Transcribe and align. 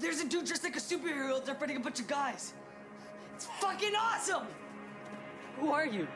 there's 0.00 0.20
a 0.20 0.28
dude 0.28 0.46
dressed 0.46 0.64
like 0.64 0.76
a 0.76 0.80
superhero 0.80 1.44
there 1.44 1.54
fighting 1.54 1.76
a 1.76 1.80
bunch 1.80 2.00
of 2.00 2.06
guys. 2.06 2.52
It's 3.36 3.46
fucking 3.60 3.94
awesome! 3.94 4.46
Who 5.60 5.70
are 5.70 5.86
you? 5.86 6.06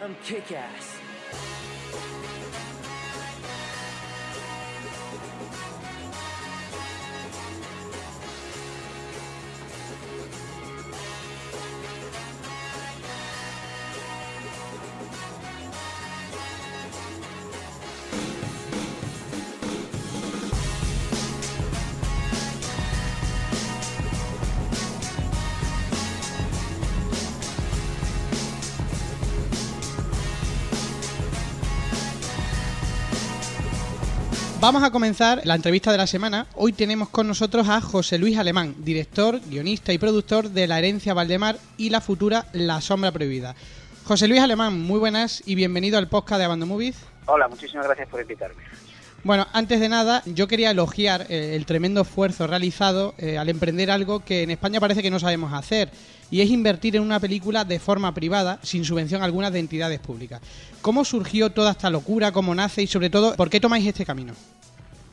I'm 0.00 0.16
kick-ass. 0.24 0.96
Vamos 34.62 34.84
a 34.84 34.92
comenzar 34.92 35.40
la 35.42 35.56
entrevista 35.56 35.90
de 35.90 35.98
la 35.98 36.06
semana. 36.06 36.46
Hoy 36.54 36.72
tenemos 36.72 37.08
con 37.08 37.26
nosotros 37.26 37.68
a 37.68 37.80
José 37.80 38.16
Luis 38.16 38.38
Alemán, 38.38 38.76
director, 38.78 39.40
guionista 39.48 39.92
y 39.92 39.98
productor 39.98 40.50
de 40.50 40.68
La 40.68 40.78
herencia 40.78 41.14
Valdemar 41.14 41.56
y 41.76 41.90
la 41.90 42.00
futura 42.00 42.46
La 42.52 42.80
sombra 42.80 43.10
prohibida. 43.10 43.56
José 44.04 44.28
Luis 44.28 44.40
Alemán, 44.40 44.80
muy 44.80 45.00
buenas 45.00 45.42
y 45.46 45.56
bienvenido 45.56 45.98
al 45.98 46.08
podcast 46.08 46.38
de 46.38 46.44
Abando 46.44 46.66
Movies. 46.66 46.94
Hola, 47.26 47.48
muchísimas 47.48 47.86
gracias 47.86 48.08
por 48.08 48.20
invitarme. 48.20 48.62
Bueno, 49.24 49.46
antes 49.52 49.78
de 49.78 49.88
nada, 49.88 50.24
yo 50.26 50.48
quería 50.48 50.72
elogiar 50.72 51.26
eh, 51.28 51.54
el 51.54 51.64
tremendo 51.64 52.00
esfuerzo 52.00 52.48
realizado 52.48 53.14
eh, 53.18 53.38
al 53.38 53.48
emprender 53.48 53.88
algo 53.88 54.24
que 54.24 54.42
en 54.42 54.50
España 54.50 54.80
parece 54.80 55.00
que 55.00 55.12
no 55.12 55.20
sabemos 55.20 55.52
hacer, 55.52 55.90
y 56.28 56.40
es 56.40 56.50
invertir 56.50 56.96
en 56.96 57.02
una 57.02 57.20
película 57.20 57.64
de 57.64 57.78
forma 57.78 58.12
privada, 58.14 58.58
sin 58.62 58.84
subvención 58.84 59.22
alguna 59.22 59.52
de 59.52 59.60
entidades 59.60 60.00
públicas. 60.00 60.40
¿Cómo 60.80 61.04
surgió 61.04 61.50
toda 61.50 61.70
esta 61.70 61.88
locura? 61.88 62.32
¿Cómo 62.32 62.52
nace? 62.52 62.82
Y 62.82 62.88
sobre 62.88 63.10
todo, 63.10 63.36
¿por 63.36 63.48
qué 63.48 63.60
tomáis 63.60 63.86
este 63.86 64.04
camino? 64.04 64.32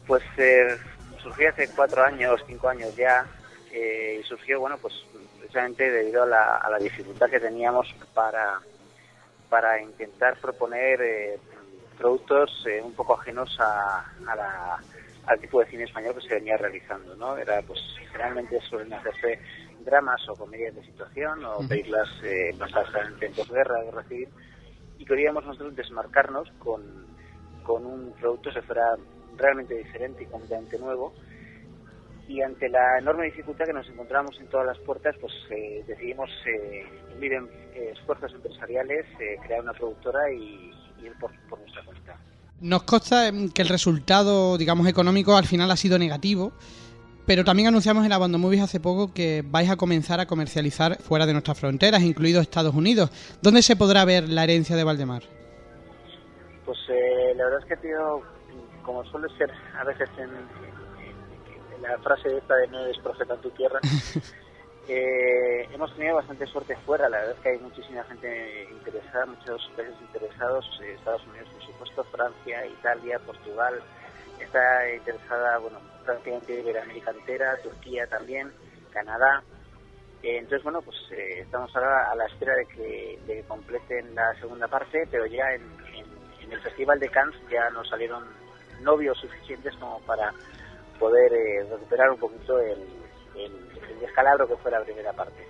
Pues 0.08 0.24
eh, 0.38 0.76
surgió 1.22 1.50
hace 1.50 1.70
cuatro 1.76 2.04
años, 2.04 2.42
cinco 2.48 2.68
años 2.68 2.96
ya, 2.96 3.28
eh, 3.72 4.22
y 4.24 4.28
surgió, 4.28 4.60
bueno, 4.60 4.80
pues 4.80 4.96
precisamente 5.38 5.92
debido 5.92 6.24
a 6.24 6.26
la, 6.26 6.58
a 6.58 6.70
la 6.72 6.80
dificultad 6.80 7.30
que 7.30 7.40
teníamos 7.40 7.94
para, 8.16 8.60
para 9.50 9.80
intentar 9.80 10.36
proponer 10.38 11.38
productos 12.00 12.50
eh, 12.66 12.82
un 12.82 12.94
poco 12.94 13.14
ajenos 13.20 13.56
a, 13.60 14.00
a 14.28 14.36
la, 14.36 14.84
al 15.28 15.40
tipo 15.40 15.60
de 15.60 15.68
cine 15.68 15.84
español 15.84 16.16
que 16.16 16.22
se 16.28 16.34
venía 16.36 16.58
realizando, 16.58 17.16
¿no? 17.16 17.38
Era, 17.38 17.62
pues, 17.62 17.80
generalmente 18.12 18.60
suelen 18.62 18.92
hacerse 18.94 19.40
dramas 19.82 20.28
o 20.30 20.36
comedias 20.36 20.74
de 20.76 20.84
situación 20.84 21.44
o 21.46 21.60
películas 21.68 22.08
eh, 22.24 22.52
basadas 22.58 22.90
en 23.08 23.20
tiempos 23.20 23.48
de 23.50 23.56
guerra, 23.56 24.04
civil, 24.08 24.30
y 24.98 25.06
queríamos 25.06 25.46
nosotros 25.46 25.76
desmarcarnos 25.76 26.50
con, 26.58 26.82
con 27.64 27.86
un 27.86 28.14
producto 28.14 28.50
que 28.52 28.62
fuera 28.64 28.96
realmente 29.38 29.76
diferente 29.76 30.24
y 30.24 30.28
completamente 30.28 30.78
nuevo. 30.80 31.14
Y 32.28 32.42
ante 32.44 32.70
la 32.70 33.00
enorme 33.00 33.26
dificultad 33.26 33.66
que 33.66 33.74
nos 33.74 33.90
encontramos 33.90 34.40
en 34.40 34.48
todas 34.48 34.68
las 34.68 34.78
puertas, 34.80 35.16
pues 35.20 35.34
eh, 35.50 35.84
decidimos 35.88 36.30
eh, 36.46 36.86
unir 37.16 37.34
en- 37.34 37.50
eh, 37.74 37.92
esfuerzos 37.94 38.32
empresariales, 38.34 39.06
eh, 39.20 39.38
crear 39.44 39.62
una 39.62 39.74
productora 39.74 40.32
y, 40.32 40.72
y 41.02 41.10
por, 41.20 41.32
por 41.50 41.60
nuestra 41.60 41.84
cuenta. 41.84 42.16
Nos 42.62 42.84
consta 42.84 43.28
em, 43.28 43.50
que 43.50 43.62
el 43.62 43.70
resultado, 43.70 44.58
digamos, 44.58 44.88
económico 44.88 45.36
al 45.38 45.46
final 45.46 45.72
ha 45.72 45.78
sido 45.78 45.98
negativo, 45.98 46.52
pero 47.26 47.44
también 47.44 47.68
anunciamos 47.68 48.06
en 48.06 48.12
Abando 48.12 48.38
Movies 48.40 48.62
hace 48.64 48.80
poco 48.80 49.14
que 49.14 49.44
vais 49.46 49.70
a 49.70 49.76
comenzar 49.78 50.20
a 50.20 50.26
comercializar 50.26 50.98
fuera 51.02 51.26
de 51.26 51.34
nuestras 51.34 51.60
fronteras, 51.60 52.02
incluido 52.02 52.42
Estados 52.42 52.74
Unidos. 52.76 53.12
¿Dónde 53.42 53.62
se 53.62 53.76
podrá 53.76 54.04
ver 54.06 54.28
la 54.30 54.44
herencia 54.44 54.76
de 54.76 54.84
Valdemar? 54.84 55.24
Pues 56.66 56.78
eh, 56.90 57.34
la 57.36 57.44
verdad 57.46 57.60
es 57.62 57.66
que 57.68 57.78
tenido, 57.78 58.22
como 58.84 59.04
suele 59.06 59.28
ser 59.38 59.52
a 59.80 59.84
veces 59.84 60.10
en, 60.18 60.24
en- 60.24 60.60
en 61.76 61.82
la 61.84 61.98
frase 62.00 62.36
esta 62.38 62.56
de 62.56 62.68
no 62.68 62.80
eres 62.80 62.98
profeta 63.02 63.36
en 63.36 63.42
tu 63.42 63.50
tierra, 63.52 63.80
eh, 64.90 65.70
hemos 65.72 65.96
tenido 65.96 66.16
bastante 66.16 66.46
suerte 66.48 66.76
fuera. 66.78 67.08
La 67.10 67.20
verdad 67.20 67.36
es 67.36 67.42
que 67.42 67.50
hay 67.50 67.60
muchísima 67.60 68.04
gente 68.06 68.68
interesada, 68.72 69.26
muchos 69.28 69.72
países 69.76 69.96
interesados, 70.02 70.66
eh, 70.84 70.96
Estados 70.98 71.26
Unidos 71.28 71.48
por 71.54 71.64
supuesto, 71.64 72.04
Francia, 72.06 72.66
Italia, 72.66 73.20
Portugal, 73.20 73.82
está 74.40 74.94
interesada, 74.94 75.60
bueno, 75.60 75.80
prácticamente 76.04 76.60
Iberoamérica 76.60 77.12
entera, 77.12 77.58
Turquía 77.62 78.08
también, 78.08 78.52
Canadá. 78.92 79.44
Eh, 80.24 80.38
entonces, 80.38 80.64
bueno, 80.64 80.82
pues 80.82 80.98
eh, 81.12 81.42
estamos 81.42 81.74
ahora 81.76 82.12
a 82.12 82.16
la 82.16 82.26
espera 82.26 82.56
de 82.56 82.66
que, 82.66 83.44
completen 83.48 84.14
la 84.16 84.34
segunda 84.40 84.68
parte, 84.68 85.08
pero 85.10 85.26
ya 85.26 85.54
en, 85.54 85.64
el 86.52 86.62
Festival 86.62 87.00
de 87.00 87.10
Cannes 87.10 87.36
ya 87.52 87.70
nos 87.70 87.88
salieron 87.88 88.24
novios 88.82 89.16
suficientes 89.20 89.72
como 89.76 90.00
para 90.00 90.34
poder 90.98 91.32
eh, 91.32 91.64
recuperar 91.70 92.10
un 92.10 92.18
poquito 92.18 92.60
el, 92.60 92.88
el 94.00 94.06
descalabro 94.06 94.48
que 94.48 94.56
fue 94.58 94.72
la 94.72 94.82
primera 94.84 95.14
parte. 95.14 95.46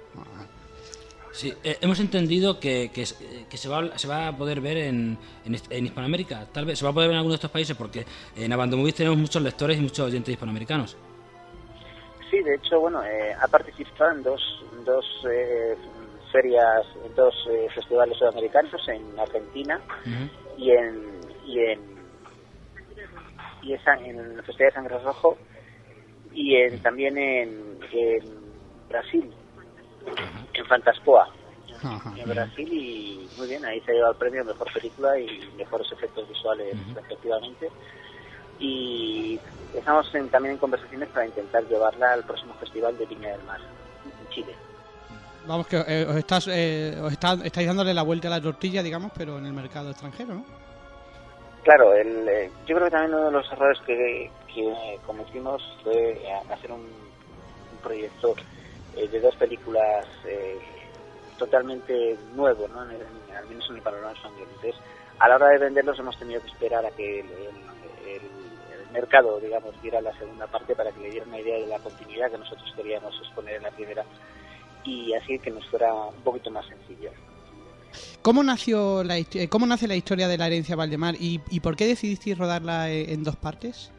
Sí, 1.32 1.54
eh, 1.64 1.78
hemos 1.82 2.00
entendido 2.00 2.60
que, 2.60 2.90
que, 2.94 3.04
eh, 3.04 3.46
que 3.50 3.56
se, 3.58 3.70
va, 3.70 3.98
se 3.98 4.08
va 4.08 4.28
a 4.28 4.36
poder 4.36 4.60
ver 4.60 4.78
en, 4.78 5.18
en, 5.46 5.56
en 5.70 5.86
Hispanoamérica. 5.86 6.48
Tal 6.52 6.66
vez 6.66 6.80
se 6.80 6.84
va 6.86 6.92
a 6.92 6.94
poder 6.94 7.08
ver 7.08 7.14
en 7.14 7.20
algunos 7.20 7.34
de 7.34 7.38
estos 7.38 7.52
países 7.52 7.78
porque 7.78 8.06
en 8.36 8.52
Abando 8.52 8.76
Movies 8.76 8.96
tenemos 8.96 9.18
muchos 9.18 9.42
lectores 9.42 9.78
y 9.78 9.82
muchos 9.82 10.00
oyentes 10.08 10.34
hispanoamericanos. 10.34 10.98
Sí, 12.30 12.42
de 12.42 12.56
hecho, 12.56 12.80
bueno, 12.80 13.04
eh, 13.06 13.34
ha 13.40 13.48
participado 13.48 14.12
en 14.12 14.24
dos, 14.24 14.42
dos 14.86 15.06
eh, 15.31 15.76
ferias, 16.31 16.86
en 17.06 17.16
dos 17.16 17.34
festivales 17.74 18.18
sudamericanos, 18.18 18.88
en 18.90 19.20
Argentina 19.20 19.80
y 20.58 20.72
en 20.72 21.20
y 21.46 21.60
en 21.60 21.80
y 23.62 23.74
en, 23.74 23.84
San- 23.84 24.06
en 24.06 24.20
el 24.20 24.44
Festival 24.44 24.70
de 24.70 24.76
Sangre 24.76 25.00
Rojo 25.00 25.38
y 26.34 26.56
en, 26.56 26.80
también 26.81 27.18
en, 27.18 27.80
en 27.92 28.38
Brasil, 28.89 29.31
en 30.53 30.66
Fantaspoa, 30.66 31.29
Ajá. 31.83 32.13
en 32.17 32.29
Brasil 32.29 32.67
y 32.73 33.29
muy 33.38 33.47
bien, 33.47 33.63
ahí 33.66 33.79
se 33.81 33.91
ha 33.91 33.94
llevado 33.94 34.13
el 34.13 34.17
premio 34.19 34.44
Mejor 34.44 34.72
Película 34.73 35.17
y 35.19 35.50
Mejores 35.57 35.91
Efectos 35.91 36.27
Visuales 36.27 36.75
respectivamente 36.94 37.69
y 38.59 39.39
estamos 39.73 40.13
en- 40.16 40.29
también 40.29 40.53
en 40.55 40.59
conversaciones 40.59 41.07
para 41.09 41.25
intentar 41.25 41.63
llevarla 41.67 42.13
al 42.13 42.23
próximo 42.23 42.53
Festival 42.55 42.97
de 42.97 43.05
Viña 43.05 43.29
del 43.29 43.44
Mar 43.44 43.59
en 44.22 44.29
Chile. 44.29 44.53
Vamos, 45.47 45.67
que 45.67 45.77
eh, 45.88 46.06
os, 46.07 46.16
estás, 46.17 46.47
eh, 46.51 46.95
os 47.01 47.11
está- 47.13 47.38
estáis 47.44 47.66
dándole 47.67 47.94
la 47.94 48.03
vuelta 48.03 48.27
a 48.27 48.31
la 48.31 48.41
tortilla, 48.41 48.83
digamos, 48.83 49.11
pero 49.17 49.38
en 49.38 49.45
el 49.45 49.53
mercado 49.53 49.89
extranjero, 49.91 50.33
¿no? 50.35 50.45
Claro, 51.63 51.94
el, 51.94 52.27
eh, 52.27 52.51
yo 52.67 52.75
creo 52.75 52.85
que 52.88 52.91
también 52.91 53.13
uno 53.16 53.25
de 53.25 53.31
los 53.31 53.51
errores 53.51 53.79
que, 53.85 54.29
que 54.53 55.00
cometimos 55.06 55.61
fue 55.83 55.94
eh, 56.11 56.33
hacer 56.53 56.71
un, 56.71 56.81
un 56.81 57.77
proyecto 57.81 58.35
eh, 58.95 59.07
de 59.07 59.19
dos 59.19 59.35
películas 59.35 60.05
eh, 60.25 60.57
totalmente 61.38 62.17
nuevo, 62.35 62.67
¿no? 62.67 62.83
En 62.83 62.91
el- 62.91 63.01
en- 63.29 63.35
al 63.35 63.47
menos 63.47 63.69
en 63.69 63.77
el 63.77 63.81
panorama 63.81 64.11
español. 64.13 64.47
Entonces, 64.55 64.75
a 65.19 65.27
la 65.29 65.35
hora 65.35 65.50
de 65.50 65.57
venderlos 65.59 65.97
hemos 66.00 66.17
tenido 66.17 66.41
que 66.41 66.47
esperar 66.47 66.85
a 66.85 66.91
que 66.91 67.22
el, 67.22 67.25
el- 67.27 68.09
el- 68.16 68.39
mercado, 68.91 69.39
digamos, 69.39 69.79
diera 69.83 70.01
la 70.01 70.11
segunda 70.17 70.47
parte 70.47 70.75
para 70.75 70.91
que 70.91 71.00
le 71.01 71.11
diera 71.11 71.25
una 71.27 71.39
idea 71.39 71.59
de 71.59 71.67
la 71.67 71.77
continuidad 71.77 72.31
que 72.31 72.39
nosotros 72.39 72.73
queríamos 72.75 73.16
exponer 73.19 73.57
en 73.57 73.61
la 73.63 73.69
primera 73.69 74.03
y 74.83 75.13
así 75.13 75.38
que 75.38 75.51
nos 75.51 75.63
fuera 75.67 75.94
un 75.94 76.16
poquito 76.23 76.50
más 76.50 76.66
sencillo. 76.66 77.11
¿Cómo, 78.23 78.41
nació 78.41 79.03
la, 79.03 79.19
eh, 79.19 79.47
¿Cómo 79.47 79.67
nace 79.67 79.88
la 79.88 79.95
historia 79.95 80.27
de 80.27 80.39
la 80.39 80.47
herencia 80.47 80.75
Valdemar 80.75 81.13
y, 81.19 81.39
y 81.51 81.59
por 81.59 81.75
qué 81.75 81.85
decidisteis 81.85 82.35
rodarla 82.35 82.89
eh, 82.89 83.13
en 83.13 83.23
dos 83.23 83.35
partes? 83.35 83.91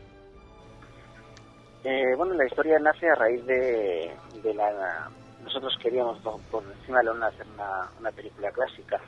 Eh, 1.83 2.15
bueno, 2.17 2.35
la 2.35 2.47
historia 2.47 2.79
nace 2.79 3.09
a 3.09 3.15
raíz 3.15 3.45
de, 3.47 4.11
la... 4.55 5.09
Nosotros 5.43 5.77
queríamos 5.83 6.19
por, 6.51 6.63
encima 6.63 6.99
de 6.99 7.05
la 7.05 7.13
luna 7.13 7.27
hacer 7.29 7.47
una, 7.55 7.91
una 7.99 8.13
película 8.13 8.51
clásica 8.53 9.01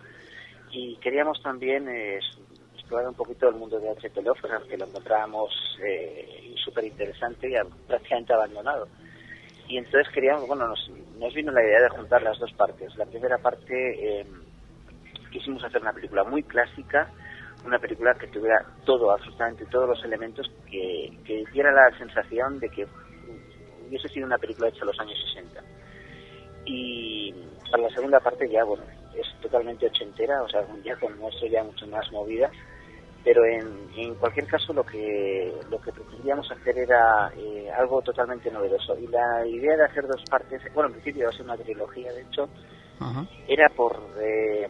y 0.70 0.96
queríamos 0.96 1.40
también 1.42 1.86
eh, 1.88 2.18
explorar 2.74 3.08
un 3.08 3.14
poquito 3.14 3.48
el 3.48 3.56
mundo 3.56 3.78
de 3.78 3.90
H.P. 3.90 4.22
Lovecraft, 4.22 4.68
que 4.68 4.78
lo 4.78 4.86
encontrábamos 4.86 5.52
eh, 5.84 6.54
súper 6.64 6.84
interesante 6.84 7.50
y 7.50 7.54
prácticamente 7.86 8.32
abandonado. 8.32 8.88
Y 9.68 9.76
entonces 9.76 10.12
queríamos, 10.12 10.46
bueno, 10.46 10.68
nos, 10.68 10.90
nos 11.18 11.34
vino 11.34 11.52
la 11.52 11.62
idea 11.62 11.82
de 11.82 11.88
juntar 11.90 12.22
las 12.22 12.38
dos 12.38 12.52
partes. 12.52 12.96
La 12.96 13.06
primera 13.06 13.38
parte 13.38 14.20
eh, 14.20 14.26
quisimos 15.30 15.62
hacer 15.62 15.82
una 15.82 15.92
película 15.92 16.24
muy 16.24 16.42
clásica, 16.42 17.10
una 17.64 17.78
película 17.78 18.14
que 18.14 18.26
tuviera 18.28 18.64
todo, 18.84 19.10
absolutamente 19.12 19.66
todos 19.66 19.88
los 19.88 20.04
elementos 20.04 20.50
que, 20.70 21.16
que 21.24 21.44
diera 21.52 21.72
la 21.72 21.96
sensación 21.98 22.58
de 22.58 22.68
que 22.68 22.86
hubiese 23.88 24.08
sido 24.08 24.26
una 24.26 24.38
película 24.38 24.68
hecha 24.68 24.80
en 24.80 24.86
los 24.86 25.00
años 25.00 25.18
60. 25.34 25.62
Y 26.64 27.34
para 27.70 27.84
la 27.84 27.90
segunda 27.90 28.20
parte 28.20 28.48
ya, 28.48 28.64
bueno, 28.64 28.84
es 29.14 29.26
totalmente 29.40 29.86
ochentera, 29.86 30.42
o 30.42 30.48
sea, 30.48 30.64
ya 30.84 30.96
con 30.96 31.18
nuestro 31.18 31.46
ya 31.48 31.62
mucho 31.62 31.86
más 31.88 32.10
movida. 32.12 32.50
pero 33.24 33.44
en, 33.44 33.88
en 33.96 34.14
cualquier 34.16 34.46
caso 34.46 34.72
lo 34.72 34.84
que 34.84 35.52
lo 35.70 35.80
que 35.80 35.92
pretendíamos 35.92 36.50
hacer 36.50 36.76
era 36.78 37.30
eh, 37.36 37.70
algo 37.70 38.02
totalmente 38.02 38.50
novedoso 38.50 38.98
y 38.98 39.06
la 39.06 39.46
idea 39.46 39.76
de 39.76 39.84
hacer 39.84 40.06
dos 40.06 40.22
partes 40.28 40.60
bueno 40.74 40.88
en 40.88 40.94
principio 40.94 41.22
iba 41.22 41.30
a 41.30 41.32
ser 41.32 41.42
una 41.44 41.56
trilogía 41.56 42.12
de 42.12 42.22
hecho 42.22 42.48
era 43.48 43.68
por 43.68 43.96
eh, 44.20 44.68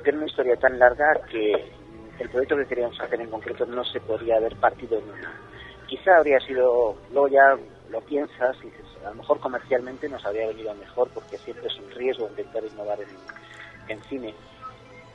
porque 0.00 0.10
era 0.10 0.18
una 0.18 0.28
historia 0.28 0.56
tan 0.56 0.78
larga 0.78 1.20
que 1.30 1.52
el 2.18 2.28
proyecto 2.30 2.56
que 2.56 2.64
queríamos 2.64 2.98
hacer 2.98 3.20
en 3.20 3.28
concreto 3.28 3.66
no 3.66 3.84
se 3.84 4.00
podría 4.00 4.36
haber 4.36 4.56
partido 4.56 4.98
en 4.98 5.04
una 5.04 5.30
quizá 5.86 6.16
habría 6.16 6.40
sido 6.40 6.96
luego 7.12 7.28
ya 7.28 7.58
lo 7.90 8.00
piensas 8.00 8.56
y 8.62 8.70
dices 8.70 8.86
a 9.04 9.10
lo 9.10 9.16
mejor 9.16 9.40
comercialmente 9.40 10.08
nos 10.08 10.24
habría 10.24 10.46
venido 10.46 10.74
mejor 10.74 11.10
porque 11.10 11.36
siempre 11.36 11.66
es 11.66 11.76
un 11.76 11.90
riesgo 11.90 12.28
intentar 12.30 12.64
innovar 12.64 12.98
en, 13.02 13.08
en 13.94 14.02
cine 14.04 14.34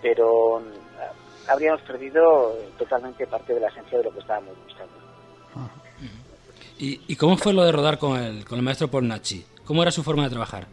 pero 0.03 0.59
mm, 0.59 1.49
habríamos 1.49 1.81
perdido 1.81 2.55
totalmente 2.77 3.25
parte 3.25 3.55
de 3.55 3.61
la 3.61 3.69
esencia 3.69 3.97
de 3.97 4.03
lo 4.03 4.11
que 4.11 4.19
estábamos 4.19 4.55
buscando. 4.63 4.93
¿Y, 6.77 7.01
y 7.07 7.15
cómo 7.15 7.37
fue 7.37 7.53
lo 7.53 7.63
de 7.63 7.71
rodar 7.71 7.97
con 7.97 8.19
el, 8.19 8.45
con 8.45 8.59
el 8.59 8.63
maestro 8.63 8.87
Pornachi? 8.89 9.45
¿Cómo 9.63 9.81
era 9.81 9.91
su 9.91 10.03
forma 10.03 10.25
de 10.25 10.29
trabajar? 10.29 10.67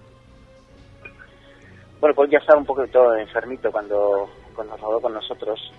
Bueno, 2.02 2.16
Paul 2.16 2.31
ya 2.31 2.38
estaba 2.38 2.58
un 2.58 2.66
poco 2.66 2.84
todo 2.88 3.14
enfermito 3.14 3.70
cuando, 3.70 4.28
cuando 4.56 4.76
rodó 4.76 5.00
con 5.00 5.14
nosotros, 5.14 5.72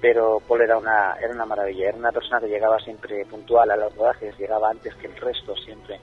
pero 0.00 0.40
Paul 0.40 0.62
era 0.62 0.76
una, 0.76 1.14
era 1.22 1.32
una 1.32 1.46
maravilla, 1.46 1.90
era 1.90 1.98
una 1.98 2.10
persona 2.10 2.40
que 2.40 2.48
llegaba 2.48 2.80
siempre 2.80 3.24
puntual 3.26 3.70
a 3.70 3.76
los 3.76 3.94
rodajes, 3.94 4.36
llegaba 4.36 4.70
antes 4.70 4.92
que 4.96 5.06
el 5.06 5.14
resto 5.14 5.54
siempre, 5.54 6.00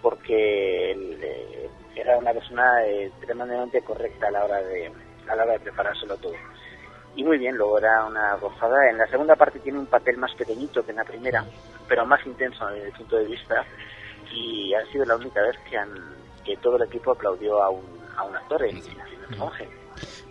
porque 0.00 0.90
él, 0.90 1.18
eh, 1.22 1.68
era 1.96 2.16
una 2.16 2.32
persona 2.32 2.82
eh, 2.86 3.12
tremendamente 3.20 3.82
correcta 3.82 4.28
a 4.28 4.30
la 4.30 4.44
hora 4.46 4.62
de 4.62 4.90
a 5.28 5.36
la 5.36 5.42
hora 5.42 5.52
de 5.52 5.60
preparárselo 5.60 6.16
todo. 6.16 6.32
Y 7.14 7.24
muy 7.24 7.36
bien, 7.36 7.58
luego 7.58 7.76
era 7.76 8.06
una 8.06 8.36
gozada. 8.36 8.88
En 8.88 8.96
la 8.96 9.06
segunda 9.08 9.36
parte 9.36 9.58
tiene 9.58 9.80
un 9.80 9.86
papel 9.86 10.16
más 10.16 10.34
pequeñito 10.34 10.82
que 10.82 10.92
en 10.92 10.96
la 10.96 11.04
primera, 11.04 11.44
pero 11.86 12.06
más 12.06 12.24
intenso 12.24 12.66
desde 12.68 12.86
el 12.86 12.94
punto 12.94 13.16
de 13.16 13.26
vista. 13.26 13.66
Y 14.32 14.72
ha 14.72 14.86
sido 14.86 15.04
la 15.04 15.16
única 15.16 15.42
vez 15.42 15.58
que, 15.68 15.76
han, 15.76 15.92
que 16.42 16.56
todo 16.56 16.76
el 16.76 16.84
equipo 16.84 17.10
aplaudió 17.10 17.62
a 17.62 17.68
un, 17.68 18.01
a 18.16 18.24
un 18.24 18.36
actor 18.36 18.64
en, 18.64 18.76
en 18.76 18.84
el 19.30 19.36
monje. 19.38 19.68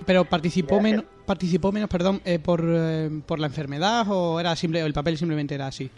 Pero 0.05 0.25
participó 0.25 0.81
menos, 0.81 1.05
participó 1.25 1.71
menos, 1.71 1.89
perdón, 1.89 2.21
eh, 2.25 2.39
por, 2.39 2.61
eh, 2.63 3.09
por 3.25 3.39
la 3.39 3.47
enfermedad 3.47 4.05
o 4.09 4.39
era 4.39 4.55
simple, 4.55 4.81
el 4.81 4.93
papel 4.93 5.17
simplemente 5.17 5.55
era 5.55 5.67
así. 5.67 5.89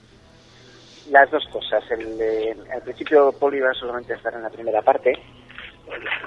Las 1.09 1.29
dos 1.31 1.45
cosas. 1.51 1.83
El, 1.91 2.19
eh, 2.19 2.55
al 2.73 2.81
principio 2.81 3.31
Paul 3.39 3.55
iba 3.55 3.73
solamente 3.73 4.13
a 4.13 4.17
estar 4.17 4.33
en 4.33 4.43
la 4.43 4.49
primera 4.49 4.81
parte. 4.81 5.13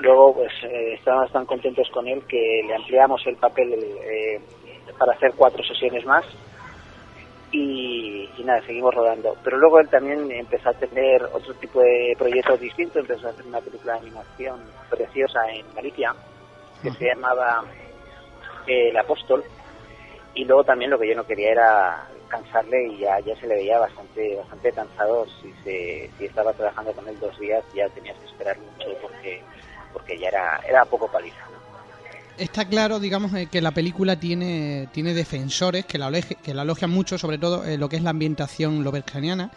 Luego 0.00 0.34
pues 0.34 0.52
eh, 0.64 0.94
estábamos 0.94 1.32
tan 1.32 1.46
contentos 1.46 1.88
con 1.92 2.06
él 2.06 2.22
que 2.28 2.62
le 2.66 2.74
ampliamos 2.74 3.22
el 3.26 3.36
papel 3.36 3.72
eh, 3.72 4.40
para 4.98 5.12
hacer 5.12 5.32
cuatro 5.36 5.62
sesiones 5.64 6.04
más. 6.04 6.24
Y, 7.52 8.28
y 8.36 8.44
nada, 8.44 8.60
seguimos 8.62 8.94
rodando. 8.94 9.36
Pero 9.42 9.56
luego 9.58 9.78
él 9.78 9.88
también 9.88 10.30
empezó 10.30 10.70
a 10.70 10.74
tener 10.74 11.22
otro 11.24 11.54
tipo 11.54 11.80
de 11.80 12.14
proyectos 12.18 12.60
distintos. 12.60 12.96
Empezó 12.96 13.28
a 13.28 13.30
hacer 13.30 13.46
una 13.46 13.60
película 13.60 13.94
de 13.94 14.00
animación 14.00 14.60
preciosa 14.90 15.40
en 15.50 15.64
Galicia 15.74 16.14
que 16.82 16.90
se 16.92 17.06
llamaba 17.06 17.64
eh, 18.66 18.90
El 18.90 18.96
Apóstol. 18.96 19.44
Y 20.34 20.44
luego 20.44 20.64
también 20.64 20.90
lo 20.90 20.98
que 20.98 21.08
yo 21.08 21.14
no 21.14 21.24
quería 21.24 21.52
era 21.52 22.08
cansarle 22.28 22.88
y 22.88 22.98
ya, 22.98 23.18
ya 23.20 23.34
se 23.36 23.46
le 23.46 23.54
veía 23.54 23.78
bastante 23.78 24.36
bastante 24.36 24.72
cansado. 24.72 25.26
Si, 25.40 25.52
se, 25.64 26.10
si 26.18 26.26
estaba 26.26 26.52
trabajando 26.52 26.92
con 26.92 27.08
él 27.08 27.18
dos 27.20 27.38
días 27.38 27.64
ya 27.74 27.88
tenías 27.90 28.18
que 28.18 28.26
esperar 28.26 28.58
mucho 28.58 28.88
porque 29.00 29.42
porque 29.92 30.18
ya 30.18 30.28
era, 30.28 30.60
era 30.68 30.84
poco 30.84 31.08
paliza. 31.08 31.46
Está 32.38 32.66
claro, 32.66 33.00
digamos, 33.00 33.32
que 33.50 33.60
la 33.62 33.70
película 33.70 34.16
tiene, 34.16 34.88
tiene 34.92 35.14
defensores 35.14 35.86
que 35.86 35.96
la, 35.96 36.08
aloje- 36.10 36.36
que 36.36 36.52
la 36.52 36.62
elogian 36.62 36.90
mucho, 36.90 37.16
sobre 37.16 37.38
todo 37.38 37.64
eh, 37.64 37.78
lo 37.78 37.88
que 37.88 37.96
es 37.96 38.02
la 38.02 38.10
ambientación 38.10 38.84
lobercaniana, 38.84 39.50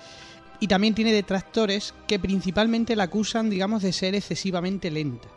y 0.62 0.68
también 0.68 0.96
tiene 0.96 1.12
detractores 1.12 1.94
que 2.08 2.20
principalmente 2.20 2.96
la 2.96 3.04
acusan, 3.04 3.50
digamos, 3.50 3.82
de 3.82 3.92
ser 3.92 4.16
excesivamente 4.16 4.92
lenta. 4.92 5.28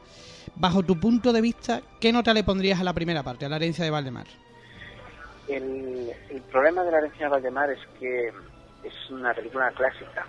Bajo 0.55 0.83
tu 0.85 0.99
punto 1.01 1.33
de 1.33 1.41
vista, 1.41 1.83
¿qué 2.01 2.13
nota 2.13 2.33
le 2.33 2.45
pondrías 2.45 2.81
a 2.81 2.85
la 2.85 2.93
primera 2.93 3.23
parte, 3.23 3.47
a 3.47 3.49
la 3.49 3.57
herencia 3.57 3.85
de 3.85 3.91
Valdemar? 3.91 4.27
El, 5.49 6.13
el 6.31 6.43
problema 6.43 6.85
de 6.85 6.93
la 6.93 6.99
herencia 6.99 7.27
de 7.27 7.31
Valdemar 7.31 7.71
es 7.71 7.81
que 7.99 8.29
es 8.85 9.11
una 9.11 9.35
película 9.35 9.71
clásica. 9.73 10.27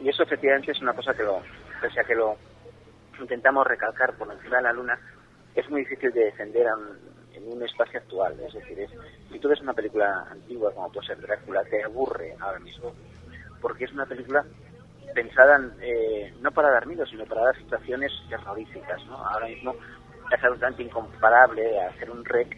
Y 0.00 0.08
eso 0.08 0.22
efectivamente 0.22 0.70
es 0.70 0.80
una 0.80 0.92
cosa 0.92 1.12
que 1.14 1.24
lo, 1.24 1.42
pese 1.80 2.00
a 2.00 2.04
que 2.04 2.14
lo 2.14 2.36
intentamos 3.20 3.66
recalcar 3.66 4.14
por 4.14 4.32
encima 4.32 4.58
de 4.58 4.62
la 4.62 4.72
luna, 4.72 4.98
es 5.54 5.68
muy 5.70 5.80
difícil 5.80 6.12
de 6.12 6.26
defender 6.26 6.66
en 7.34 7.52
un 7.52 7.62
espacio 7.62 8.00
actual. 8.00 8.38
Es 8.40 8.54
decir, 8.54 8.78
es, 8.80 8.90
si 9.30 9.38
tú 9.38 9.48
ves 9.48 9.60
una 9.60 9.74
película 9.74 10.26
antigua 10.30 10.72
como 10.72 10.90
puede 10.90 11.06
ser 11.06 11.20
Drácula, 11.20 11.64
te 11.64 11.82
aburre 11.82 12.34
ahora 12.40 12.58
mismo. 12.58 12.92
Porque 13.60 13.84
es 13.84 13.92
una 13.92 14.06
película 14.06 14.44
pensada 15.14 15.60
eh, 15.80 16.32
no 16.40 16.50
para 16.52 16.70
dar 16.70 16.86
miedo, 16.86 17.04
sino 17.06 17.24
para 17.26 17.44
dar 17.44 17.56
situaciones 17.56 18.12
terroríficas. 18.28 19.04
¿no? 19.06 19.16
Ahora 19.16 19.46
mismo 19.46 19.74
es 19.74 20.32
absolutamente 20.32 20.82
incomparable 20.82 21.80
hacer 21.80 22.10
un 22.10 22.24
rec 22.24 22.56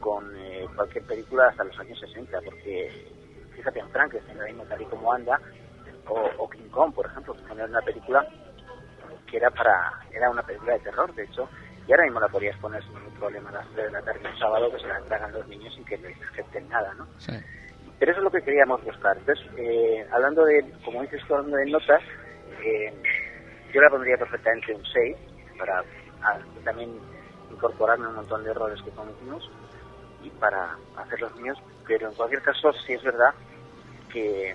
con 0.00 0.36
eh, 0.36 0.66
cualquier 0.74 1.04
película 1.04 1.48
hasta 1.48 1.64
los 1.64 1.78
años 1.78 1.98
60, 1.98 2.40
porque 2.42 3.10
fíjate 3.54 3.80
en 3.80 3.88
Frankenstein, 3.90 4.36
ahora 4.36 4.52
mismo 4.52 4.64
tal 4.64 4.82
y 4.82 4.84
como 4.84 5.12
anda, 5.12 5.40
o, 6.08 6.30
o 6.38 6.50
King 6.50 6.68
Kong, 6.70 6.92
por 6.92 7.06
ejemplo, 7.06 7.34
que 7.34 7.52
era 7.52 7.64
una 7.64 7.80
película 7.80 8.28
que 9.26 9.38
era 9.38 9.50
para 9.50 10.00
era 10.12 10.30
una 10.30 10.42
película 10.42 10.74
de 10.74 10.80
terror, 10.80 11.12
de 11.14 11.24
hecho, 11.24 11.48
y 11.86 11.92
ahora 11.92 12.04
mismo 12.04 12.20
la 12.20 12.28
podrías 12.28 12.56
poner 12.58 12.82
sin 12.84 12.96
ningún 12.96 13.12
problema 13.14 13.50
a 13.50 13.54
las 13.54 13.72
3 13.72 13.86
de 13.86 13.92
la 13.92 14.02
tarde 14.02 14.20
un 14.28 14.38
sábado 14.38 14.70
que 14.72 14.78
se 14.80 14.88
la 14.88 15.00
tragan 15.02 15.32
los 15.32 15.46
niños 15.48 15.72
sin 15.74 15.84
que 15.84 15.96
les 15.98 16.16
afecten 16.32 16.68
nada, 16.68 16.92
¿no? 16.94 17.06
Sí. 17.18 17.32
Pero 17.98 18.10
eso 18.12 18.20
es 18.20 18.24
lo 18.24 18.30
que 18.30 18.42
queríamos 18.42 18.82
buscar. 18.84 19.16
Entonces, 19.16 19.46
eh, 19.56 20.06
hablando 20.10 20.44
de, 20.44 20.72
como 20.84 21.02
dices 21.02 21.22
tú, 21.28 21.34
hablando 21.34 21.56
de 21.56 21.66
notas, 21.66 22.02
eh, 22.64 23.02
yo 23.72 23.80
la 23.80 23.90
pondría 23.90 24.16
perfectamente 24.16 24.74
un 24.74 24.84
6 24.84 25.16
para 25.58 25.80
ah, 26.22 26.38
también 26.64 27.00
incorporarme 27.50 28.08
un 28.08 28.14
montón 28.16 28.42
de 28.44 28.50
errores 28.50 28.80
que 28.82 28.90
cometimos 28.92 29.48
y 30.20 30.30
para 30.30 30.76
hacer 30.96 31.20
los 31.20 31.34
míos. 31.36 31.56
Pero 31.86 32.08
en 32.08 32.14
cualquier 32.14 32.42
caso, 32.42 32.72
sí 32.84 32.94
es 32.94 33.02
verdad 33.02 33.30
que, 34.12 34.54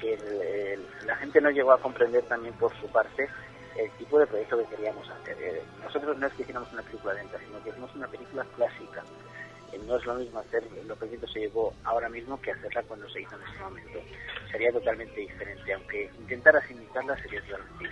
que 0.00 0.14
el- 0.14 0.42
el- 0.42 0.88
la 1.06 1.16
gente 1.16 1.40
no 1.40 1.50
llegó 1.50 1.72
a 1.72 1.80
comprender 1.80 2.24
también 2.26 2.54
por 2.54 2.74
su 2.80 2.90
parte 2.90 3.28
el 3.76 3.90
tipo 3.92 4.18
de 4.18 4.26
proyecto 4.26 4.58
que 4.58 4.76
queríamos 4.76 5.08
hacer. 5.08 5.36
Eh, 5.40 5.62
nosotros 5.82 6.16
no 6.18 6.26
es 6.26 6.32
que 6.34 6.42
hiciéramos 6.42 6.72
una 6.72 6.82
película 6.82 7.14
lenta, 7.14 7.38
sino 7.38 7.62
que 7.62 7.70
hicimos 7.70 7.94
una 7.94 8.06
película 8.08 8.46
clásica. 8.56 9.02
Eh, 9.72 9.80
no 9.86 9.96
es 9.96 10.06
lo 10.06 10.14
mismo 10.14 10.38
hacer 10.38 10.62
lo 10.86 10.98
que 10.98 11.18
se 11.26 11.40
llevó 11.40 11.72
ahora 11.84 12.08
mismo 12.08 12.40
que 12.40 12.52
hacerla 12.52 12.82
cuando 12.84 13.08
se 13.08 13.22
hizo 13.22 13.34
en 13.36 13.42
ese 13.42 13.62
momento. 13.62 13.98
Sería 14.50 14.72
totalmente 14.72 15.20
diferente, 15.20 15.74
aunque 15.74 16.10
intentaras 16.18 16.70
imitarla 16.70 17.16
sería 17.22 17.40
totalmente. 17.42 17.90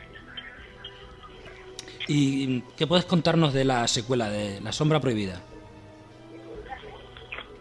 ¿Y 2.09 2.61
qué 2.77 2.87
puedes 2.87 3.05
contarnos 3.05 3.53
de 3.53 3.65
la 3.65 3.87
secuela 3.87 4.29
de 4.29 4.61
La 4.61 4.73
Sombra 4.73 5.01
Prohibida? 5.01 5.41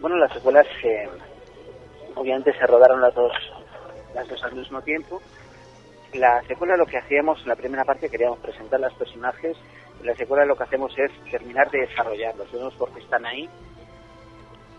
Bueno, 0.00 0.16
las 0.16 0.32
secuelas 0.32 0.66
eh, 0.82 1.08
obviamente 2.16 2.52
se 2.58 2.66
rodaron 2.66 3.00
las 3.00 3.14
dos, 3.14 3.32
las 4.14 4.28
dos 4.28 4.42
al 4.42 4.54
mismo 4.54 4.82
tiempo. 4.82 5.22
La 6.14 6.42
secuela 6.42 6.76
lo 6.76 6.86
que 6.86 6.98
hacíamos, 6.98 7.40
en 7.42 7.48
la 7.48 7.56
primera 7.56 7.84
parte 7.84 8.10
queríamos 8.10 8.38
presentar 8.40 8.78
los 8.80 8.92
personajes, 8.94 9.56
en 10.00 10.06
la 10.06 10.14
secuela 10.14 10.44
lo 10.44 10.56
que 10.56 10.64
hacemos 10.64 10.92
es 10.98 11.10
terminar 11.30 11.70
de 11.70 11.86
desarrollarlos, 11.86 12.52
vemos 12.52 12.74
por 12.74 12.92
qué 12.92 13.00
están 13.00 13.24
ahí, 13.24 13.48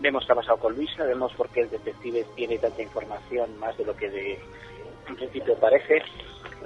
vemos 0.00 0.24
qué 0.26 0.32
ha 0.32 0.36
pasado 0.36 0.58
con 0.58 0.76
Luisa, 0.76 1.04
vemos 1.04 1.32
por 1.34 1.48
qué 1.48 1.62
el 1.62 1.70
detective 1.70 2.24
tiene 2.36 2.58
tanta 2.58 2.82
información 2.82 3.58
más 3.58 3.76
de 3.76 3.84
lo 3.84 3.96
que 3.96 4.10
de, 4.10 4.38
en 5.08 5.16
principio 5.16 5.56
parece, 5.58 6.02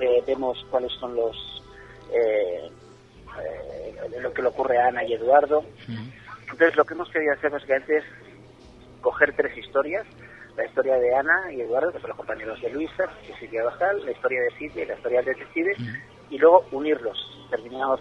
eh, 0.00 0.22
vemos 0.26 0.64
cuáles 0.70 0.92
son 0.92 1.14
los... 1.16 1.64
eh, 2.12 2.70
eh, 3.42 4.20
lo 4.20 4.32
que 4.32 4.42
le 4.42 4.48
ocurre 4.48 4.78
a 4.78 4.88
Ana 4.88 5.04
y 5.04 5.12
Eduardo. 5.12 5.64
Entonces 6.40 6.76
lo 6.76 6.84
que 6.84 6.94
hemos 6.94 7.10
querido 7.10 7.32
hacer 7.34 7.50
básicamente 7.50 7.98
es 7.98 8.04
coger 9.00 9.34
tres 9.37 9.56
historias, 9.56 10.06
la 10.59 10.65
historia 10.67 10.97
de 10.99 11.15
Ana 11.15 11.53
y 11.53 11.61
Eduardo, 11.61 11.93
que 11.93 12.00
son 12.00 12.09
los 12.09 12.17
compañeros 12.17 12.61
de 12.61 12.69
Luisa, 12.71 13.09
que 13.25 13.33
es 13.33 13.38
Silvia 13.38 13.62
Basal, 13.65 14.05
la 14.05 14.11
historia 14.11 14.41
de 14.43 14.50
Silvia 14.59 14.83
y 14.83 14.87
la 14.88 14.95
historia 14.95 15.23
del 15.23 15.35
detective, 15.37 15.73
y 16.31 16.37
luego 16.38 16.65
unirlos. 16.73 17.47
Terminamos 17.49 18.00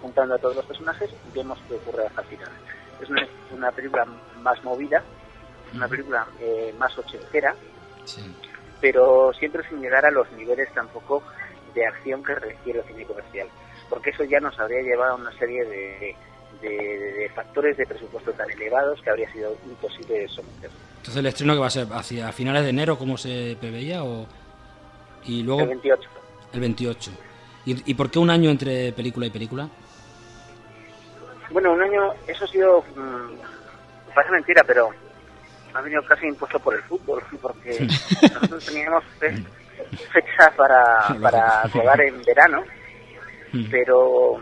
juntando 0.00 0.34
a 0.34 0.38
todos 0.38 0.54
los 0.56 0.64
personajes 0.64 1.10
y 1.12 1.36
vemos 1.36 1.58
qué 1.68 1.74
ocurre 1.74 2.06
hasta 2.06 2.22
el 2.22 2.26
final. 2.28 2.48
Es 3.02 3.10
una, 3.10 3.26
una 3.52 3.72
película 3.72 4.04
más 4.40 4.62
movida, 4.64 5.02
una 5.74 5.88
película 5.88 6.26
eh, 6.40 6.72
más 6.78 6.96
ochentera, 6.96 7.54
Sí. 8.04 8.22
pero 8.80 9.32
siempre 9.32 9.66
sin 9.68 9.80
llegar 9.80 10.04
a 10.06 10.10
los 10.10 10.30
niveles 10.32 10.72
tampoco 10.74 11.22
de 11.74 11.86
acción 11.86 12.22
que 12.22 12.34
requiere 12.36 12.80
el 12.80 12.84
cine 12.86 13.04
comercial, 13.04 13.48
porque 13.90 14.10
eso 14.10 14.22
ya 14.24 14.38
nos 14.40 14.58
habría 14.60 14.82
llevado 14.82 15.12
a 15.12 15.16
una 15.16 15.32
serie 15.38 15.64
de, 15.64 15.76
de, 15.98 16.16
de 16.68 17.30
factores 17.34 17.76
de 17.76 17.86
presupuesto 17.86 18.32
tan 18.32 18.50
elevados 18.50 19.00
que 19.02 19.10
habría 19.10 19.30
sido 19.32 19.56
imposible 19.66 20.26
someter. 20.28 20.70
Entonces 20.96 21.16
el 21.16 21.26
estreno 21.26 21.54
que 21.54 21.60
va 21.60 21.66
a 21.66 21.70
ser 21.70 21.86
hacia 21.92 22.32
finales 22.32 22.62
de 22.64 22.70
enero, 22.70 22.96
como 22.98 23.16
se 23.18 23.56
preveía, 23.60 24.02
o 24.04 24.26
y 25.24 25.42
luego 25.42 25.62
El 25.62 25.68
28. 25.68 26.02
el 26.54 26.60
28. 26.60 27.10
¿Y, 27.66 27.90
y 27.90 27.94
por 27.94 28.10
qué 28.10 28.18
un 28.18 28.30
año 28.30 28.50
entre 28.50 28.92
película 28.92 29.26
y 29.26 29.30
película? 29.30 29.68
Bueno, 31.50 31.72
un 31.72 31.82
año, 31.82 32.12
eso 32.26 32.44
ha 32.44 32.48
sido 32.48 32.82
mm, 32.96 34.12
parece 34.14 34.32
mentira, 34.32 34.62
pero 34.66 34.90
ha 35.74 35.80
venido 35.80 36.02
casi 36.04 36.26
impuesto 36.26 36.58
por 36.58 36.74
el 36.74 36.82
fútbol, 36.82 37.22
porque 37.42 37.86
nosotros 38.32 38.64
teníamos 38.66 39.04
fe- 39.18 39.42
fecha 40.12 40.50
para, 40.56 41.16
para 41.22 41.62
rodar 41.64 42.00
en 42.00 42.22
verano, 42.22 42.64
pero 43.70 44.38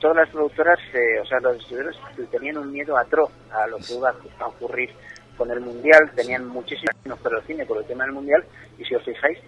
todas 0.00 0.16
las 0.16 0.28
productoras, 0.30 0.78
eh, 0.94 1.20
o 1.20 1.26
sea, 1.26 1.40
los 1.40 1.54
distribuidores 1.58 1.96
tenían 2.30 2.58
un 2.58 2.72
miedo 2.72 2.96
atroz 2.96 3.30
a 3.52 3.66
lo 3.66 3.76
que 3.78 3.94
iba 3.94 4.14
a 4.40 4.46
ocurrir 4.46 4.90
con 5.36 5.50
el 5.50 5.60
Mundial, 5.60 6.10
tenían 6.16 6.46
muchísimos 6.48 6.90
años 7.04 7.18
por 7.20 7.34
el 7.34 7.42
cine 7.42 7.64
por 7.66 7.78
el 7.78 7.84
tema 7.84 8.04
del 8.04 8.12
Mundial, 8.12 8.44
y 8.78 8.84
si 8.84 8.94
os 8.94 9.04
fijáis, 9.04 9.38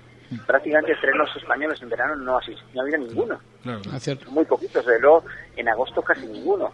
prácticamente 0.47 0.93
estrenos 0.93 1.29
españoles 1.37 1.81
en 1.83 1.89
verano 1.89 2.15
no, 2.17 2.39
asist- 2.39 2.63
no 2.73 2.81
ha 2.81 2.85
habido 2.85 2.99
ninguno 2.99 3.41
Claro, 3.63 3.81
claro. 3.83 3.97
Muy 4.31 4.45
poquitos, 4.45 4.87
de 4.87 4.99
luego 5.01 5.25
en 5.57 5.69
agosto 5.69 6.01
casi 6.03 6.27
ninguno. 6.27 6.71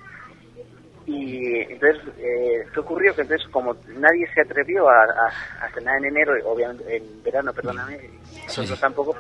Y 1.07 1.61
entonces, 1.73 2.03
eh, 2.19 2.67
¿qué 2.75 2.81
ocurrió? 2.81 3.15
Que 3.15 3.23
entonces, 3.23 3.47
como 3.51 3.77
nadie 3.87 4.29
se 4.35 4.41
atrevió 4.41 4.89
a, 4.89 5.05
a, 5.05 5.65
a 5.65 5.69
estrenar 5.69 5.99
en 5.99 6.07
enero, 6.07 6.33
obviamente 6.45 6.97
en 6.97 7.23
verano, 7.23 7.53
perdóname, 7.53 8.11
y 8.35 8.45
nosotros 8.45 8.81
tampoco, 8.81 9.17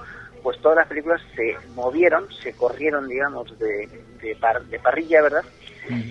pues 0.46 0.60
todas 0.60 0.76
las 0.78 0.86
películas 0.86 1.20
se 1.34 1.56
movieron, 1.74 2.28
se 2.40 2.52
corrieron, 2.52 3.08
digamos, 3.08 3.58
de, 3.58 3.88
de, 4.22 4.36
par- 4.36 4.62
de 4.66 4.78
parrilla, 4.78 5.20
¿verdad? 5.20 5.42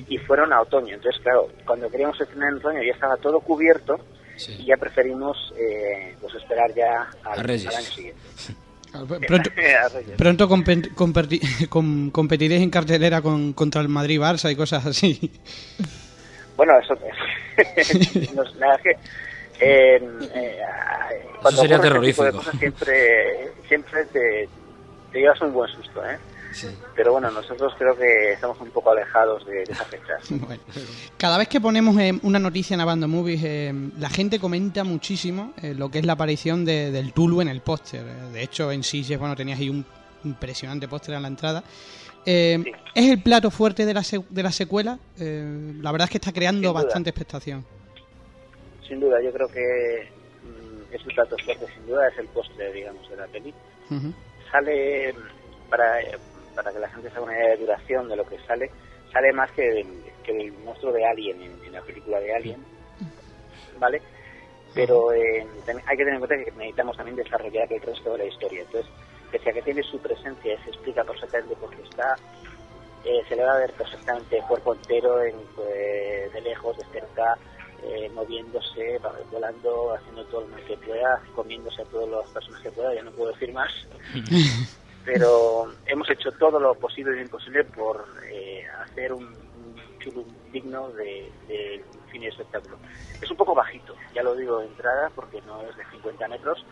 Y 0.10 0.18
fueron 0.18 0.51
a 0.51 0.60
otoño. 0.60 0.94
Entonces, 0.94 1.22
claro, 1.24 1.48
cuando 1.65 1.89
queríamos 1.89 2.20
estrenar 2.20 2.50
en 2.50 2.58
otoño 2.58 2.84
ya 2.84 2.92
estaba 2.92 3.15
todo 3.15 3.39
cubierto 3.39 3.98
Sí. 4.36 4.58
y 4.60 4.65
ya 4.65 4.75
preferimos 4.75 5.38
eh, 5.58 6.18
pues 6.20 6.36
esperar 6.36 6.70
ya 6.75 7.08
al, 7.24 7.39
A 7.39 7.44
Reyes. 7.44 7.68
al 7.68 7.75
año 7.75 7.86
siguiente. 7.86 8.20
Pronto, 9.25 9.50
A 9.86 9.88
Reyes. 9.88 10.18
pronto 10.18 10.50
com- 11.70 12.10
competiréis 12.12 12.62
en 12.62 12.70
cartelera 12.70 13.22
con, 13.22 13.54
contra 13.54 13.80
el 13.80 13.88
Madrid-Barça 13.88 14.51
y 14.51 14.58
cosas 14.58 14.86
así. 14.86 15.32
Bueno, 16.58 16.74
eso 16.77 16.94
no 18.36 18.44
es 18.44 18.56
nada 18.56 18.77
que 18.84 18.92
eh, 19.60 20.02
eh, 20.34 20.60
cuando 21.42 21.62
sería 21.62 21.76
este 21.78 21.88
terrorífico. 21.88 22.32
cosas 22.32 22.58
siempre 22.60 23.52
siempre 23.68 24.06
te, 24.06 24.50
te 25.12 25.20
llevas 25.20 25.40
un 25.42 25.54
buen 25.54 25.72
susto, 25.72 26.04
¿eh? 26.06 26.18
Sí. 26.52 26.68
Pero 26.96 27.12
bueno, 27.12 27.30
nosotros 27.32 27.74
creo 27.78 27.98
que 27.98 28.32
estamos 28.32 28.60
un 28.62 28.70
poco 28.70 28.92
alejados 28.92 29.46
de, 29.46 29.56
de 29.56 29.64
esas 29.64 29.88
fechas. 29.88 30.22
Bueno, 30.30 30.62
cada 31.18 31.38
vez 31.38 31.50
que 31.50 31.60
ponemos 31.60 32.00
eh, 32.00 32.18
una 32.24 32.40
noticia 32.40 32.76
en 32.76 32.80
Abando 32.82 33.08
Movies, 33.10 33.42
eh, 33.44 33.74
la 34.00 34.10
gente 34.10 34.40
comenta 34.40 34.86
muchísimo 34.86 35.54
eh, 35.62 35.74
lo 35.76 35.90
que 35.90 36.00
es 36.00 36.06
la 36.06 36.14
aparición 36.14 36.64
de- 36.64 36.92
del 36.92 37.12
Tulu 37.12 37.42
en 37.42 37.50
el 37.50 37.60
póster. 37.62 38.06
Eh, 38.08 38.32
De 38.32 38.42
hecho, 38.42 38.72
en 38.72 38.84
Sitges, 38.84 39.20
bueno, 39.20 39.36
tenías 39.36 39.60
ahí 39.60 39.68
un 39.70 39.86
impresionante 40.24 40.88
póster 40.88 41.16
en 41.16 41.22
la 41.24 41.28
entrada. 41.28 41.64
Eh, 42.26 42.60
Sí. 42.64 42.72
¿Es 42.96 43.12
el 43.12 43.22
plato 43.22 43.52
fuerte 43.52 43.86
de 43.86 43.94
la, 43.94 44.02
de 44.30 44.44
la 44.44 44.52
secuela? 44.54 44.98
Eh, 45.20 45.74
la 45.82 45.92
verdad 45.92 46.06
es 46.06 46.12
que 46.12 46.18
está 46.20 46.32
creando 46.32 46.72
bastante 46.72 47.10
expectación. 47.10 47.66
Sin 48.88 49.00
duda, 49.00 49.22
yo 49.22 49.32
creo 49.32 49.48
que 49.48 50.10
mm, 50.44 50.94
es 50.94 51.06
el 51.06 51.13
plato 51.13 51.36
fuerte, 51.44 51.65
sin 51.74 51.88
duda, 51.88 52.08
es 52.08 52.18
el 52.18 52.27
postre, 52.27 52.72
digamos, 52.72 53.10
de 53.10 53.15
la 53.18 53.27
peli. 53.27 53.54
Sale, 54.51 55.13
mm, 55.13 55.70
para, 55.70 56.00
para 56.56 56.72
que 56.72 56.80
la 56.80 56.89
gente 56.89 57.10
se 57.10 57.15
haga 57.15 57.25
una 57.25 57.38
idea 57.38 57.51
de 57.51 57.58
duración 57.58 58.08
de 58.10 58.15
lo 58.15 58.25
que 58.25 58.38
sale, 58.39 58.70
sale 59.12 59.34
más 59.34 59.51
que 59.51 59.82
el, 59.82 59.88
que 60.24 60.32
el 60.32 60.51
monstruo 60.54 60.92
de 60.92 61.06
Alien 61.06 61.42
en, 61.42 61.65
en 61.65 61.72
la 61.72 61.82
película 61.82 62.20
de 62.20 62.36
Alien, 62.36 62.63
¿vale? 63.80 64.01
Pero 64.74 65.13
eh, 65.13 65.48
hay 65.68 65.98
que 65.98 66.04
tener 66.04 66.15
en 66.15 66.20
cuenta 66.20 66.36
que 66.36 66.51
necesitamos 66.51 66.98
también 66.98 67.15
desarrollar 67.15 67.72
el 67.72 67.82
resto 67.82 68.12
de 68.12 68.18
la 68.18 68.25
historia. 68.25 68.62
Entonces, 68.62 68.92
pese 69.32 69.50
a 69.50 69.54
que 69.54 69.62
tiene 69.62 69.82
su 69.84 70.00
presencia 70.00 70.54
y 70.54 70.63
se 70.63 70.70
explica 70.70 71.04
perfectamente 71.04 71.56
por 71.56 71.70
qué 71.70 71.82
está, 71.82 72.15
eh, 73.06 73.22
se 73.30 73.36
le 73.38 73.44
va 73.44 73.54
a 73.54 73.60
ver 73.60 73.72
perfectamente 73.74 74.38
el 74.38 74.44
cuerpo 74.44 74.74
entero 74.74 75.24
en, 75.24 75.36
eh, 75.70 76.30
de 76.34 76.42
lejos, 76.42 76.77
de 76.77 76.84
cerca, 76.92 77.38
eh, 77.88 78.10
moviéndose, 78.13 79.00
volando, 79.32 79.94
haciendo 79.94 80.25
todo 80.25 80.48
lo 80.48 80.65
que 80.65 80.77
pueda, 80.77 81.22
comiéndose 81.36 81.82
a 81.82 81.86
todas 81.86 82.10
las 82.10 82.30
personas 82.32 82.62
que 82.62 82.72
pueda, 82.72 82.94
ya 82.94 83.04
no 83.04 83.12
puedo 83.12 83.32
decir 83.32 83.54
más. 83.54 83.72
Pero 85.06 85.72
hemos 85.86 86.10
hecho 86.10 86.32
todo 86.32 86.60
lo 86.60 86.74
posible 86.75 87.13
y 87.13 87.15
lo 87.18 87.22
imposible 87.22 87.63
por 87.63 88.06
eh, 88.27 88.65
hacer 88.84 89.13
un, 89.13 89.25
un 89.25 90.00
chulo 90.00 90.25
digno 90.51 90.89
de, 90.89 91.32
de 91.48 91.84
cine 92.12 92.27
espectáculo. 92.27 92.77
Es 93.22 93.30
un 93.30 93.38
poco 93.38 93.54
bajito, 93.54 93.96
ya 94.13 94.24
lo 94.24 94.36
digo 94.36 94.60
de 94.60 94.68
entrada, 94.68 95.12
porque 95.13 95.42
no 95.44 95.62
es 95.62 95.77
de 95.77 95.86
50 95.92 96.27
metros, 96.27 96.65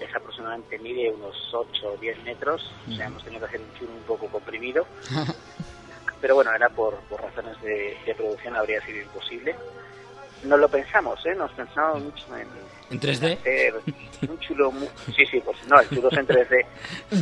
es 0.00 0.14
aproximadamente 0.14 0.78
mide 0.78 1.10
unos 1.10 1.36
8 1.52 1.92
o 1.92 1.96
10 1.98 2.24
metros, 2.24 2.70
o 2.88 2.92
sea, 2.92 3.06
hemos 3.06 3.22
tenido 3.24 3.40
que 3.40 3.46
hacer 3.46 3.60
un 3.60 3.78
chulo 3.78 3.92
un 3.92 4.02
poco 4.02 4.26
comprimido, 4.26 4.86
pero 6.20 6.34
bueno, 6.34 6.52
era 6.54 6.68
por, 6.70 6.96
por 7.08 7.20
razones 7.20 7.60
de, 7.62 7.96
de 8.04 8.14
producción, 8.14 8.56
habría 8.56 8.80
sido 8.84 9.02
imposible. 9.02 9.54
No 10.44 10.56
lo 10.56 10.68
pensamos, 10.68 11.24
¿eh? 11.26 11.34
Nos 11.34 11.52
pensamos 11.52 12.02
mucho 12.02 12.36
en, 12.36 12.48
¿En 12.90 13.00
3D? 13.00 13.38
hacer 13.38 13.74
un 14.28 14.38
chulo 14.38 14.70
sí 15.14 15.24
sí 15.26 15.40
pues 15.40 15.56
no 15.66 15.80
el 15.80 15.88
chulo 15.90 16.08
es 16.10 16.18
en 16.18 16.26
3D 16.26 16.66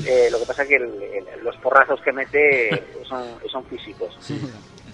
Eh, 0.06 0.28
lo 0.30 0.38
que 0.40 0.46
pasa 0.46 0.64
que 0.66 0.76
el- 0.76 1.02
el- 1.02 1.44
los 1.44 1.56
porrazos 1.58 2.00
que 2.02 2.12
mete 2.12 2.84
son, 3.04 3.38
son 3.48 3.64
físicos 3.66 4.16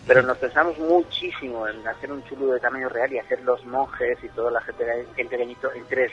pero 0.06 0.22
nos 0.22 0.36
pensamos 0.38 0.78
muchísimo 0.78 1.66
en 1.68 1.86
hacer 1.88 2.12
un 2.12 2.22
chulo 2.24 2.52
de 2.52 2.60
tamaño 2.60 2.88
real 2.88 3.12
y 3.12 3.18
hacer 3.18 3.40
los 3.42 3.64
monjes 3.66 4.18
y 4.22 4.28
toda 4.30 4.50
la 4.50 4.60
gente 4.62 4.84
el 5.16 5.28
pequeñito 5.28 5.72
en 5.72 5.86
3D 5.86 6.12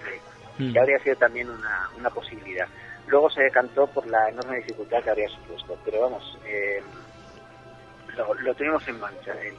Mm. 0.58 0.74
que 0.74 0.80
habría 0.80 1.00
sido 1.00 1.16
también 1.16 1.50
una, 1.50 1.90
una 1.98 2.10
posibilidad 2.10 2.68
luego 3.08 3.30
se 3.30 3.42
decantó 3.42 3.88
por 3.88 4.06
la 4.06 4.30
enorme 4.30 4.58
dificultad 4.58 5.02
que 5.02 5.10
habría 5.10 5.30
supuesto 5.30 5.78
pero 5.86 6.02
vamos 6.02 6.38
eh, 6.46 6.82
lo, 8.18 8.34
lo 8.34 8.54
tenemos 8.56 8.86
en 8.88 9.00
mancha 9.00 9.32
en, 9.42 9.56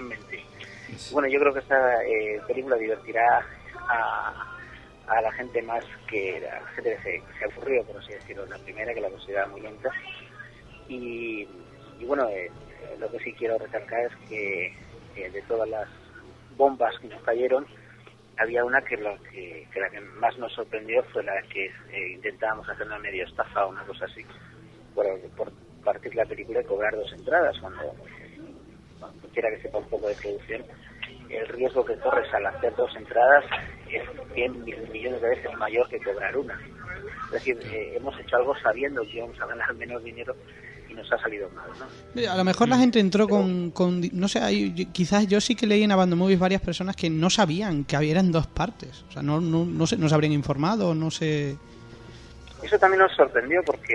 en- 0.00 0.04
en 0.04 0.08
mente 0.08 0.44
bueno, 1.12 1.28
yo 1.28 1.38
creo 1.40 1.52
que 1.52 1.60
esta 1.60 2.04
eh, 2.04 2.40
película 2.48 2.76
divertirá 2.76 3.44
a, 3.88 4.56
a 5.06 5.20
la 5.22 5.32
gente 5.32 5.62
más 5.62 5.84
que 6.08 6.38
a 6.48 6.60
la 6.60 6.66
gente 6.68 6.96
que 6.96 7.02
se, 7.02 7.38
se 7.38 7.44
aburrió, 7.44 7.84
por 7.84 7.96
así 7.98 8.12
decirlo, 8.12 8.44
la 8.46 8.58
primera, 8.58 8.92
que 8.92 9.00
la 9.00 9.08
consideraba 9.10 9.48
muy 9.48 9.60
lenta. 9.60 9.90
Y, 10.88 11.46
y 11.98 12.04
bueno, 12.04 12.28
eh, 12.28 12.50
lo 12.98 13.10
que 13.10 13.18
sí 13.20 13.32
quiero 13.34 13.58
recalcar 13.58 14.00
es 14.06 14.12
que 14.28 14.66
eh, 15.16 15.30
de 15.30 15.42
todas 15.42 15.68
las 15.68 15.88
bombas 16.56 16.96
que 17.00 17.08
nos 17.08 17.22
cayeron, 17.22 17.66
había 18.38 18.64
una 18.64 18.80
que, 18.82 18.96
lo 18.96 19.16
que, 19.30 19.66
que 19.72 19.80
la 19.80 19.90
que 19.90 20.00
más 20.00 20.36
nos 20.38 20.52
sorprendió 20.52 21.02
fue 21.12 21.22
la 21.22 21.40
que 21.42 21.66
eh, 21.66 22.08
intentábamos 22.14 22.68
hacer 22.68 22.86
una 22.86 22.98
medio 22.98 23.24
estafa 23.24 23.66
o 23.66 23.70
una 23.70 23.82
cosa 23.84 24.04
así, 24.06 24.24
por, 24.94 25.06
por 25.36 25.52
partir 25.84 26.14
la 26.14 26.24
película 26.24 26.60
y 26.60 26.64
cobrar 26.64 26.94
dos 26.96 27.12
entradas, 27.12 27.56
cuando 27.60 27.94
bueno, 29.00 29.14
cualquiera 29.20 29.48
que 29.50 29.62
sepa 29.62 29.78
un 29.78 29.88
poco 29.88 30.08
de 30.08 30.14
producción, 30.16 30.62
el 31.28 31.48
riesgo 31.48 31.84
que 31.84 31.96
corres 31.96 32.32
al 32.34 32.46
hacer 32.46 32.74
dos 32.76 32.94
entradas 32.96 33.44
es 33.90 34.02
100 34.34 34.64
mil 34.64 34.76
millones 34.90 35.20
de 35.22 35.28
veces 35.30 35.52
mayor 35.58 35.88
que 35.88 35.98
cobrar 36.00 36.36
una. 36.36 36.58
Es 37.26 37.32
decir, 37.32 37.58
eh, 37.72 37.94
hemos 37.96 38.18
hecho 38.18 38.36
algo 38.36 38.54
sabiendo 38.62 39.02
que 39.02 39.18
íbamos 39.18 39.40
a 39.40 39.46
ganar 39.46 39.72
menos 39.74 40.02
dinero 40.02 40.34
y 40.88 40.94
nos 40.94 41.10
ha 41.12 41.18
salido 41.18 41.48
mal, 41.50 41.70
¿no? 41.78 42.30
A 42.32 42.36
lo 42.36 42.42
mejor 42.44 42.68
la 42.68 42.76
gente 42.78 42.98
entró 42.98 43.28
con, 43.28 43.70
con- 43.70 44.02
no 44.12 44.26
sé, 44.26 44.40
hay- 44.40 44.86
quizás 44.86 45.28
yo 45.28 45.40
sí 45.40 45.54
que 45.54 45.68
leí 45.68 45.84
en 45.84 45.92
Abandon 45.92 46.18
Movies 46.18 46.40
varias 46.40 46.60
personas 46.60 46.96
que 46.96 47.08
no 47.08 47.30
sabían 47.30 47.84
que 47.84 47.94
habían 47.94 48.32
dos 48.32 48.48
partes. 48.48 49.04
O 49.08 49.12
sea, 49.12 49.22
no, 49.22 49.40
no, 49.40 49.64
no, 49.64 49.86
se, 49.86 49.96
no 49.96 50.08
se 50.08 50.14
habrían 50.16 50.32
informado, 50.32 50.92
no 50.96 51.12
sé... 51.12 51.56
Eso 52.62 52.78
también 52.78 53.02
nos 53.02 53.12
sorprendió 53.14 53.62
porque 53.64 53.94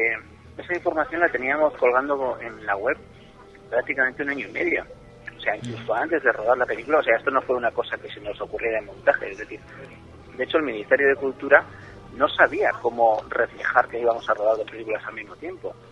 esa 0.58 0.74
información 0.74 1.20
la 1.20 1.30
teníamos 1.30 1.74
colgando 1.74 2.40
en 2.40 2.66
la 2.66 2.78
web 2.78 2.98
prácticamente 3.70 4.24
un 4.24 4.30
año 4.30 4.48
y 4.48 4.52
medio. 4.52 4.86
O 5.38 5.40
sea, 5.40 5.56
incluso 5.56 5.94
antes 5.94 6.24
de 6.24 6.32
rodar 6.32 6.58
la 6.58 6.66
película. 6.66 7.00
O 7.00 7.04
sea, 7.04 7.18
esto 7.18 7.32
no 7.32 7.42
fue 7.42 7.56
una 7.56 7.72
cosa 7.72 7.98
que 7.98 8.10
se 8.10 8.20
nos 8.22 8.40
ocurriera 8.42 8.80
en 8.80 8.86
montaje. 8.86 9.32
Es 9.32 9.38
decir, 9.38 9.60
de 10.36 10.44
hecho, 10.44 10.58
el 10.58 10.64
Ministerio 10.64 11.08
de 11.10 11.16
Cultura 11.16 11.64
no 12.16 12.28
sabía 12.30 12.72
cómo 12.82 13.24
reflejar 13.30 13.88
que 13.88 14.00
íbamos 14.00 14.28
a 14.30 14.34
rodar 14.34 14.58
dos 14.58 14.70
películas 14.72 15.04
al 15.06 15.14
mismo 15.16 15.36
tiempo. 15.36 15.76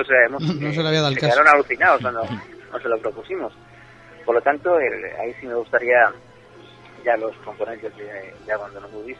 O 0.00 0.02
sea, 0.04 0.24
hemos, 0.26 0.42
No 0.42 0.72
se 0.72 0.82
le 0.82 0.88
había 0.88 1.00
dado 1.02 1.10
el 1.10 1.14
se 1.14 1.20
caso. 1.20 1.32
quedaron 1.34 1.54
alucinados 1.54 2.00
cuando 2.00 2.20
nos 2.72 2.82
se 2.82 2.88
lo 2.88 2.98
propusimos. 2.98 3.52
Por 4.24 4.34
lo 4.34 4.40
tanto, 4.40 4.76
el- 4.80 5.04
ahí 5.20 5.32
sí 5.40 5.46
me 5.46 5.54
gustaría, 5.54 6.12
ya 7.04 7.16
los 7.16 7.36
componentes 7.44 7.96
de, 7.96 8.34
de 8.44 8.52
Abandono 8.52 8.88
Movies, 8.88 9.18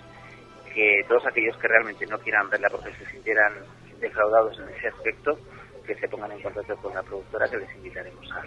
que 0.75 1.05
todos 1.07 1.25
aquellos 1.27 1.57
que 1.59 1.69
realmente 1.69 2.05
no 2.07 2.19
quieran 2.19 2.51
verla 2.51 2.69
porque 2.71 2.93
se 2.95 3.07
sintieran 3.11 3.53
defraudados 4.01 4.59
en 4.59 4.69
ese 4.71 4.89
aspecto, 4.89 5.39
que 5.87 5.95
se 5.97 6.09
pongan 6.09 6.33
en 6.33 6.43
contacto 6.43 6.77
con 6.77 6.95
la 6.95 7.03
productora 7.03 7.49
que 7.49 7.59
les 7.59 7.75
invitaremos 7.77 8.27
a. 8.33 8.43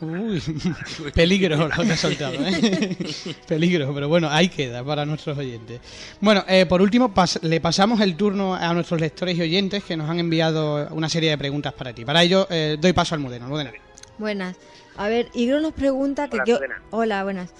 Uy, 0.00 0.42
peligro 1.14 1.56
lo 1.68 1.68
que 1.68 1.92
ha 1.92 1.96
soltado, 1.96 2.34
¿eh? 2.34 2.96
peligro, 3.48 3.92
pero 3.94 4.08
bueno, 4.08 4.28
ahí 4.30 4.48
queda 4.48 4.82
para 4.82 5.04
nuestros 5.04 5.36
oyentes. 5.36 5.80
Bueno, 6.20 6.42
eh, 6.48 6.64
por 6.66 6.80
último, 6.80 7.12
pas- 7.12 7.40
le 7.42 7.60
pasamos 7.60 8.00
el 8.00 8.16
turno 8.16 8.54
a 8.54 8.72
nuestros 8.72 9.00
lectores 9.00 9.36
y 9.36 9.42
oyentes 9.42 9.84
que 9.84 9.96
nos 9.98 10.08
han 10.08 10.18
enviado 10.18 10.88
una 10.94 11.08
serie 11.10 11.30
de 11.30 11.38
preguntas 11.38 11.72
para 11.74 11.92
ti. 11.92 12.04
Para 12.04 12.22
ello, 12.22 12.46
eh, 12.50 12.76
doy 12.80 12.92
paso 12.94 13.14
al 13.14 13.20
Mudeno. 13.20 13.44
Almudena. 13.44 13.72
Buenas. 14.18 14.56
A 14.96 15.08
ver, 15.08 15.28
Igro 15.34 15.60
nos 15.60 15.72
pregunta 15.74 16.28
que 16.28 16.36
Hola, 16.36 16.44
qué... 16.46 16.58
Hola, 16.90 17.24
buenas. 17.24 17.52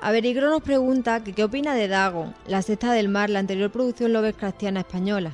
A 0.00 0.12
ver, 0.12 0.24
Igro 0.24 0.48
nos 0.50 0.62
pregunta 0.62 1.24
que 1.24 1.32
qué 1.32 1.42
opina 1.44 1.74
de 1.74 1.88
Dagon, 1.88 2.34
La 2.46 2.62
Sexta 2.62 2.92
del 2.92 3.08
Mar, 3.08 3.30
la 3.30 3.38
anterior 3.40 3.70
producción 3.70 4.12
Lovecraftiana 4.12 4.80
española. 4.80 5.32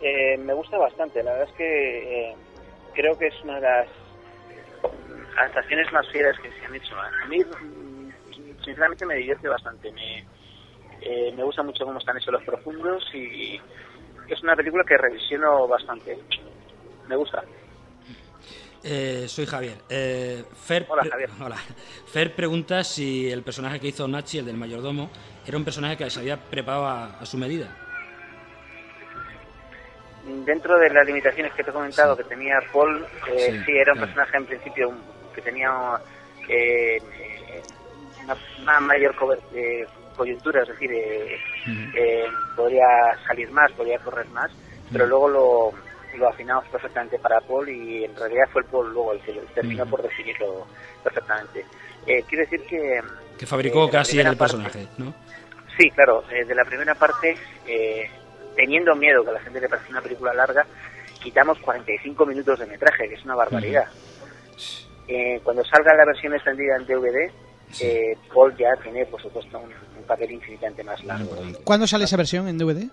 Eh, 0.00 0.36
me 0.38 0.52
gusta 0.52 0.78
bastante, 0.78 1.22
la 1.22 1.32
verdad 1.32 1.48
es 1.50 1.56
que 1.56 2.30
eh, 2.30 2.36
creo 2.94 3.18
que 3.18 3.26
es 3.26 3.34
una 3.42 3.56
de 3.56 3.60
las 3.62 3.88
adaptaciones 5.36 5.92
más 5.92 6.08
fieras 6.10 6.36
que 6.40 6.50
se 6.50 6.64
han 6.64 6.74
hecho. 6.74 6.94
A 6.96 7.26
mí, 7.26 7.38
mm, 7.38 8.64
sinceramente, 8.64 9.06
me 9.06 9.16
divierte 9.16 9.48
bastante. 9.48 9.90
Me, 9.92 10.24
eh, 11.00 11.32
me 11.36 11.44
gusta 11.44 11.62
mucho 11.62 11.84
cómo 11.84 11.98
están 11.98 12.16
hechos 12.16 12.32
los 12.32 12.44
profundos 12.44 13.04
y 13.14 13.60
es 14.28 14.42
una 14.42 14.54
película 14.56 14.84
que 14.86 14.96
revisiono 14.96 15.66
bastante. 15.66 16.18
Me 17.08 17.16
gusta. 17.16 17.42
Eh, 18.84 19.24
soy 19.26 19.46
Javier. 19.46 19.78
Eh, 19.88 20.44
Fer, 20.54 20.86
Hola, 20.88 21.04
Javier. 21.10 21.30
hola. 21.40 21.56
Fer 22.06 22.34
pregunta 22.34 22.84
si 22.84 23.30
el 23.30 23.42
personaje 23.42 23.80
que 23.80 23.88
hizo 23.88 24.06
Nachi, 24.06 24.38
el 24.38 24.46
del 24.46 24.56
mayordomo, 24.56 25.10
era 25.46 25.56
un 25.56 25.64
personaje 25.64 25.96
que 25.96 26.10
se 26.10 26.20
había 26.20 26.36
preparado 26.36 26.86
a, 26.86 27.06
a 27.18 27.26
su 27.26 27.36
medida. 27.38 27.87
Dentro 30.28 30.78
de 30.78 30.90
las 30.90 31.06
limitaciones 31.06 31.52
que 31.54 31.64
te 31.64 31.70
he 31.70 31.72
comentado 31.72 32.16
que 32.16 32.24
tenía 32.24 32.58
Paul, 32.72 33.06
eh, 33.28 33.52
Sí, 33.52 33.64
sí, 33.64 33.72
era 33.78 33.92
un 33.92 33.98
claro. 33.98 34.12
personaje 34.12 34.36
en 34.36 34.46
principio 34.46 34.92
que 35.34 35.40
tenía 35.42 35.70
eh, 36.48 36.98
una, 38.24 38.36
una 38.62 38.80
mayor 38.80 39.14
eh, 39.54 39.86
coyuntura, 40.16 40.62
es 40.62 40.68
decir, 40.68 40.90
eh, 40.92 41.38
eh, 41.94 42.26
podría 42.56 42.84
salir 43.26 43.50
más, 43.50 43.70
podría 43.72 43.98
correr 44.00 44.26
más, 44.28 44.50
pero 44.92 45.06
luego 45.06 45.28
lo, 45.28 45.72
lo 46.18 46.28
afinamos 46.28 46.66
perfectamente 46.68 47.18
para 47.18 47.40
Paul 47.40 47.68
y 47.68 48.04
en 48.04 48.14
realidad 48.16 48.44
fue 48.52 48.62
el 48.62 48.68
Paul 48.68 48.92
luego 48.92 49.12
el 49.12 49.20
que 49.20 49.32
terminó 49.54 49.86
por 49.86 50.02
definirlo 50.02 50.66
perfectamente. 51.04 51.64
Eh, 52.06 52.22
quiero 52.28 52.44
decir 52.44 52.62
que... 52.66 53.00
Que 53.38 53.46
fabricó 53.46 53.88
casi 53.88 54.18
el 54.18 54.24
parte- 54.36 54.38
personaje, 54.38 54.88
¿no? 54.98 55.14
Sí, 55.78 55.90
claro, 55.90 56.22
de 56.22 56.54
la 56.54 56.64
primera 56.64 56.94
parte, 56.96 57.36
teniendo 58.58 58.96
miedo 58.96 59.22
que 59.22 59.30
a 59.30 59.34
la 59.34 59.40
gente 59.40 59.60
le 59.60 59.68
parezca 59.68 59.90
una 59.90 60.02
película 60.02 60.34
larga, 60.34 60.66
quitamos 61.22 61.60
45 61.60 62.26
minutos 62.26 62.58
de 62.58 62.66
metraje, 62.66 63.08
que 63.08 63.14
es 63.14 63.24
una 63.24 63.36
barbaridad. 63.36 63.86
Eh, 65.06 65.40
cuando 65.44 65.64
salga 65.64 65.94
la 65.94 66.04
versión 66.04 66.34
extendida 66.34 66.74
en 66.74 66.84
DVD, 66.84 67.30
eh, 67.80 68.16
Paul 68.34 68.56
ya 68.56 68.74
tiene, 68.82 69.06
por 69.06 69.22
supuesto, 69.22 69.60
un, 69.60 69.70
un 69.96 70.04
papel 70.04 70.32
infinitamente 70.32 70.82
más 70.82 71.04
largo. 71.04 71.36
¿Cuándo 71.62 71.86
sale 71.86 72.04
esa 72.04 72.16
versión 72.16 72.48
en 72.48 72.58
DVD? 72.58 72.88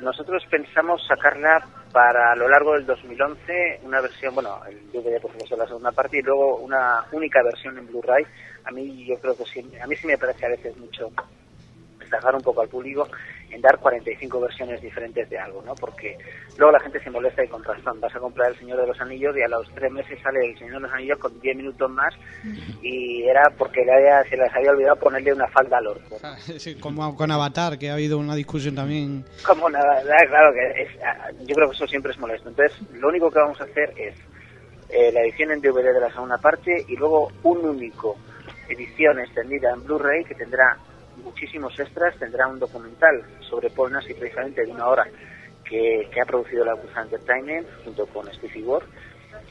Nosotros 0.00 0.42
pensamos 0.50 1.00
sacarla 1.06 1.64
para 1.92 2.32
a 2.32 2.36
lo 2.36 2.48
largo 2.48 2.74
del 2.74 2.86
2011, 2.86 3.82
una 3.84 4.00
versión, 4.00 4.34
bueno, 4.34 4.60
el 4.68 4.90
DVD 4.90 5.20
por 5.20 5.30
supuesto 5.30 5.56
la 5.56 5.66
segunda 5.66 5.92
parte 5.92 6.18
y 6.18 6.22
luego 6.22 6.56
una 6.56 7.04
única 7.12 7.40
versión 7.44 7.78
en 7.78 7.86
Blu-ray. 7.86 8.26
A 8.64 8.72
mí 8.72 9.06
yo 9.06 9.14
creo 9.20 9.36
que 9.36 9.44
sí, 9.44 9.64
a 9.80 9.86
mí 9.86 9.94
sí 9.94 10.08
me 10.08 10.18
parece 10.18 10.44
a 10.44 10.48
veces 10.48 10.76
mucho 10.76 11.12
estajar 12.02 12.34
un 12.34 12.42
poco 12.42 12.62
al 12.62 12.68
público 12.68 13.08
en 13.50 13.60
dar 13.60 13.78
45 13.78 14.40
versiones 14.40 14.80
diferentes 14.80 15.28
de 15.30 15.38
algo, 15.38 15.62
¿no? 15.62 15.74
Porque 15.74 16.16
luego 16.58 16.72
la 16.72 16.80
gente 16.80 17.00
se 17.02 17.10
molesta 17.10 17.44
y 17.44 17.48
con 17.48 17.62
razón. 17.64 18.00
Vas 18.00 18.14
a 18.14 18.18
comprar 18.20 18.50
El 18.50 18.58
Señor 18.58 18.80
de 18.80 18.86
los 18.86 19.00
Anillos 19.00 19.36
y 19.36 19.42
a 19.42 19.48
los 19.48 19.68
tres 19.74 19.90
meses 19.92 20.18
sale 20.22 20.44
El 20.50 20.58
Señor 20.58 20.74
de 20.74 20.80
los 20.80 20.92
Anillos 20.92 21.18
con 21.18 21.38
10 21.40 21.56
minutos 21.56 21.90
más 21.90 22.14
y 22.82 23.22
era 23.24 23.42
porque 23.56 23.84
le 23.84 23.92
había- 23.92 24.22
se 24.24 24.36
les 24.36 24.52
había 24.54 24.70
olvidado 24.70 24.96
ponerle 24.96 25.32
una 25.32 25.46
falda 25.48 25.78
al 25.78 25.86
orco. 25.86 26.18
Ah, 26.22 26.36
Sí, 26.38 26.74
como 26.76 27.14
con 27.16 27.30
Avatar, 27.30 27.78
que 27.78 27.90
ha 27.90 27.94
habido 27.94 28.18
una 28.18 28.34
discusión 28.34 28.74
también. 28.74 29.24
Como 29.46 29.68
nada, 29.68 30.02
nada, 30.04 30.26
claro 30.28 30.52
que 30.52 30.82
es, 30.82 30.88
ah, 31.04 31.30
yo 31.46 31.54
creo 31.54 31.68
que 31.70 31.76
eso 31.76 31.86
siempre 31.86 32.12
es 32.12 32.18
molesto. 32.18 32.48
Entonces, 32.48 32.76
lo 32.92 33.08
único 33.08 33.30
que 33.30 33.38
vamos 33.38 33.60
a 33.60 33.64
hacer 33.64 33.92
es 33.96 34.14
eh, 34.90 35.10
la 35.12 35.20
edición 35.22 35.50
en 35.50 35.60
DVD 35.60 35.92
de 35.92 36.00
la 36.00 36.12
segunda 36.12 36.38
parte 36.38 36.84
y 36.88 36.96
luego 36.96 37.30
un 37.42 37.58
único 37.64 38.16
edición 38.68 39.18
extendida 39.20 39.72
en 39.72 39.84
Blu-ray 39.84 40.24
que 40.24 40.34
tendrá 40.34 40.76
muchísimos 41.22 41.78
extras, 41.78 42.16
tendrá 42.18 42.46
un 42.46 42.58
documental 42.58 43.22
sobre 43.48 43.70
Paul 43.70 43.92
Nassi 43.92 44.14
precisamente 44.14 44.64
de 44.64 44.72
una 44.72 44.86
hora 44.88 45.06
que, 45.64 46.08
que 46.12 46.20
ha 46.20 46.24
producido 46.24 46.64
la 46.64 46.72
Acusa 46.72 47.02
Entertainment 47.02 47.66
junto 47.84 48.06
con 48.06 48.32
Stevie 48.32 48.62
Ward, 48.64 48.84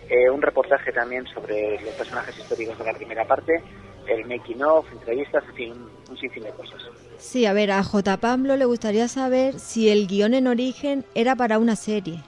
eh, 0.10 0.30
un 0.30 0.42
reportaje 0.42 0.92
también 0.92 1.26
sobre 1.28 1.80
los 1.82 1.94
personajes 1.96 2.38
históricos 2.38 2.78
de 2.78 2.86
la 2.86 2.94
primera 2.94 3.26
parte, 3.26 3.62
el 4.08 4.26
making 4.26 4.62
of, 4.64 4.86
entrevistas, 4.92 5.44
en 5.50 5.56
fin, 5.56 5.72
un, 5.74 5.90
un 6.12 6.18
sinfín 6.18 6.44
de 6.44 6.52
cosas. 6.52 6.82
Sí, 7.18 7.46
a 7.46 7.54
ver, 7.54 7.72
a 7.72 7.84
J. 7.84 8.18
Pablo 8.18 8.56
le 8.56 8.66
gustaría 8.66 9.08
saber 9.08 9.60
si 9.60 9.90
el 9.90 10.06
guion 10.08 10.34
en 10.34 10.48
origen 10.48 11.06
era 11.16 11.36
para 11.36 11.58
una 11.60 11.76
serie. 11.76 12.20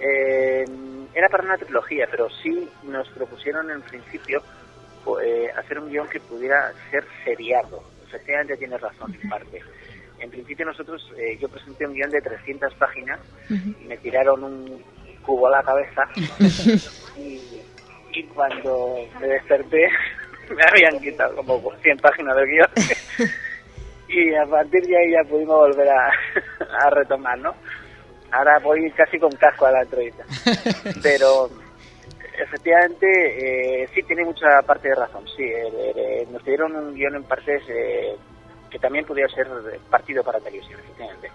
Eh, 0.00 0.64
era 1.14 1.28
para 1.28 1.44
una 1.44 1.56
trilogía, 1.58 2.08
pero 2.10 2.28
sí 2.42 2.68
nos 2.84 3.08
propusieron 3.10 3.70
en 3.70 3.82
principio 3.82 4.42
po- 5.04 5.20
eh, 5.20 5.50
hacer 5.56 5.78
un 5.78 5.90
guion 5.90 6.08
que 6.08 6.20
pudiera 6.20 6.72
ser 6.90 7.04
seriado. 7.24 7.82
Efectivamente 8.10 8.56
tienes 8.56 8.80
razón, 8.80 9.16
en 9.22 9.28
parte. 9.28 9.62
En 10.18 10.30
principio 10.30 10.66
nosotros, 10.66 11.10
eh, 11.16 11.38
yo 11.40 11.48
presenté 11.48 11.86
un 11.86 11.94
guion 11.94 12.10
de 12.10 12.20
300 12.20 12.74
páginas 12.74 13.20
y 13.48 13.84
me 13.86 13.96
tiraron 13.98 14.42
un 14.44 14.84
cubo 15.22 15.46
a 15.46 15.50
la 15.50 15.62
cabeza 15.62 16.02
y, 17.16 17.40
y 18.12 18.24
cuando 18.24 18.96
me 19.20 19.28
desperté 19.28 19.88
me 20.50 20.62
habían 20.68 21.00
quitado 21.00 21.36
como 21.36 21.72
100 21.82 21.98
páginas 21.98 22.36
del 22.36 22.46
guion 22.46 22.68
y 24.08 24.34
a 24.34 24.44
partir 24.44 24.82
de 24.82 24.98
ahí 24.98 25.12
ya 25.12 25.28
pudimos 25.28 25.56
volver 25.56 25.88
a, 25.88 26.10
a 26.84 26.90
retomar, 26.90 27.38
¿no? 27.38 27.54
Ahora 28.32 28.58
voy 28.58 28.90
casi 28.92 29.18
con 29.18 29.30
casco 29.32 29.66
a 29.66 29.72
la 29.72 29.82
entrevista. 29.82 30.24
Pero 31.02 31.50
efectivamente 32.42 33.82
eh, 33.82 33.88
sí 33.94 34.02
tiene 34.02 34.24
mucha 34.24 34.62
parte 34.66 34.88
de 34.88 34.94
razón. 34.94 35.24
Sí, 35.36 35.44
eh, 35.44 36.26
nos 36.30 36.44
dieron 36.44 36.74
un 36.74 36.94
guion 36.94 37.16
en 37.16 37.24
partes 37.24 37.62
eh, 37.68 38.14
que 38.70 38.78
también 38.78 39.04
podría 39.04 39.28
ser 39.28 39.46
partido 39.90 40.22
para 40.22 40.38
televisión, 40.40 40.80
efectivamente. 40.80 41.30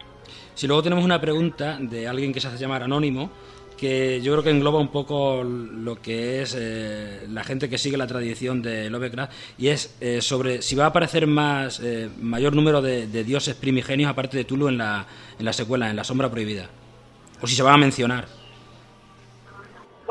Si 0.53 0.67
luego 0.67 0.81
tenemos 0.83 1.03
una 1.03 1.19
pregunta 1.19 1.77
de 1.79 2.07
alguien 2.07 2.33
que 2.33 2.39
se 2.39 2.47
hace 2.47 2.57
llamar 2.57 2.83
Anónimo, 2.83 3.29
que 3.77 4.21
yo 4.21 4.31
creo 4.31 4.43
que 4.43 4.49
engloba 4.51 4.79
un 4.79 4.87
poco 4.87 5.43
lo 5.43 6.01
que 6.01 6.41
es 6.41 6.55
eh, 6.57 7.25
la 7.29 7.43
gente 7.43 7.69
que 7.69 7.77
sigue 7.77 7.97
la 7.97 8.07
tradición 8.07 8.61
de 8.61 8.89
Lovecraft, 8.89 9.33
y 9.57 9.67
es 9.67 9.97
eh, 9.99 10.21
sobre 10.21 10.61
si 10.61 10.75
va 10.75 10.85
a 10.85 10.87
aparecer 10.87 11.27
más 11.27 11.81
eh, 11.81 12.09
mayor 12.21 12.55
número 12.55 12.81
de, 12.81 13.07
de 13.07 13.23
dioses 13.23 13.55
primigenios 13.55 14.09
aparte 14.09 14.37
de 14.37 14.45
Tulu 14.45 14.69
en 14.69 14.77
la, 14.77 15.05
en 15.37 15.45
la 15.45 15.53
secuela, 15.53 15.89
en 15.89 15.95
la 15.95 16.03
sombra 16.03 16.29
prohibida. 16.29 16.69
O 17.41 17.47
si 17.47 17.55
se 17.55 17.63
van 17.63 17.73
a 17.73 17.77
mencionar. 17.77 18.44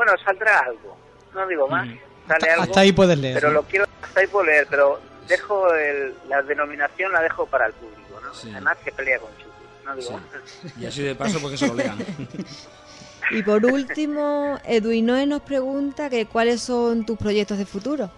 Bueno, 0.05 0.19
saldrá 0.23 0.59
algo. 0.59 0.95
No 1.33 1.47
digo 1.47 1.67
más. 1.67 1.87
Sale 1.87 1.99
Hasta- 2.37 2.51
algo. 2.53 2.63
hasta 2.63 2.79
ahí 2.81 2.91
puedes 2.91 3.17
leer, 3.17 3.33
Pero 3.35 3.47
¿no? 3.47 3.53
lo 3.55 3.63
quiero 3.63 3.85
hasta 4.03 4.19
ahí 4.19 4.27
puedo 4.27 4.45
leer, 4.45 4.67
pero 4.69 4.99
dejo 5.27 5.73
el- 5.73 6.13
la 6.29 6.41
denominación 6.43 7.11
la 7.11 7.21
dejo 7.21 7.45
para 7.47 7.65
el 7.67 7.73
público, 7.73 8.19
¿no? 8.23 8.33
Sí. 8.33 8.51
Además 8.51 8.77
que 8.83 8.91
pelea 8.91 9.17
con 9.19 9.31
Chucky. 9.37 9.49
No 9.83 9.95
digo 9.95 10.19
Sí. 10.61 10.73
Y 10.79 10.85
así 10.85 11.01
de 11.03 11.15
paso 11.15 11.39
porque 11.41 11.57
se 11.57 11.67
lo 11.67 11.73
lean. 11.75 11.97
Y 13.31 13.41
por 13.41 13.65
último, 13.65 14.59
Edwin 14.65 15.07
Noé 15.07 15.25
nos 15.25 15.41
pregunta 15.41 16.11
que 16.11 16.27
cuáles 16.27 16.61
son 16.61 17.07
tus 17.07 17.17
proyectos 17.17 17.57
de 17.57 17.65
futuro. 17.65 18.11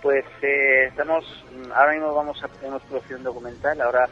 Pues 0.00 0.24
eh, 0.40 0.86
estamos, 0.88 1.26
mm, 1.52 1.72
ahora 1.72 1.92
mismo 1.92 2.14
vamos 2.14 2.42
a, 2.42 2.48
hemos 2.66 2.80
producido 2.84 3.18
un 3.18 3.24
documental, 3.24 3.78
ahora 3.82 4.08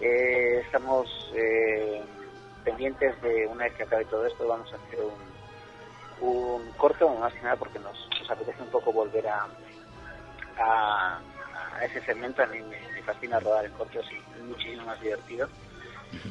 eh, 0.00 0.60
estamos 0.66 1.08
eh, 1.34 2.02
pendientes 2.62 3.18
de, 3.22 3.46
una 3.46 3.64
vez 3.64 3.72
que 3.72 3.84
acabe 3.84 4.04
todo 4.04 4.26
esto, 4.26 4.46
vamos 4.46 4.70
a 4.70 4.76
hacer 4.76 5.00
un, 5.00 5.37
un 6.20 6.72
corto, 6.72 7.08
más 7.10 7.32
que 7.34 7.42
nada 7.42 7.56
porque 7.56 7.78
nos, 7.78 7.96
nos 8.18 8.30
apetece 8.30 8.62
un 8.62 8.70
poco 8.70 8.92
volver 8.92 9.26
a, 9.28 9.46
a, 10.58 11.18
a 11.76 11.84
ese 11.84 12.00
segmento, 12.02 12.42
a 12.42 12.46
mí 12.46 12.58
me, 12.60 12.80
me 12.92 13.02
fascina 13.02 13.40
rodar 13.40 13.64
en 13.66 13.72
cortos 13.72 14.06
y 14.12 14.16
es 14.16 14.44
muchísimo 14.44 14.84
más 14.86 15.00
divertido. 15.00 15.48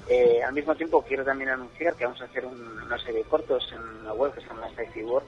Eh, 0.09 0.41
al 0.43 0.53
mismo 0.53 0.73
tiempo 0.75 1.03
quiero 1.03 1.25
también 1.25 1.49
anunciar 1.49 1.95
que 1.95 2.05
vamos 2.05 2.21
a 2.21 2.25
hacer 2.25 2.45
un- 2.45 2.81
una 2.83 2.97
serie 2.99 3.23
de 3.23 3.29
cortos 3.29 3.67
en 3.73 3.81
una 3.81 4.13
web 4.13 4.33
que 4.33 4.41
se 4.41 4.47
llama 4.47 4.69
Sci-Fi 4.69 5.03
World, 5.03 5.27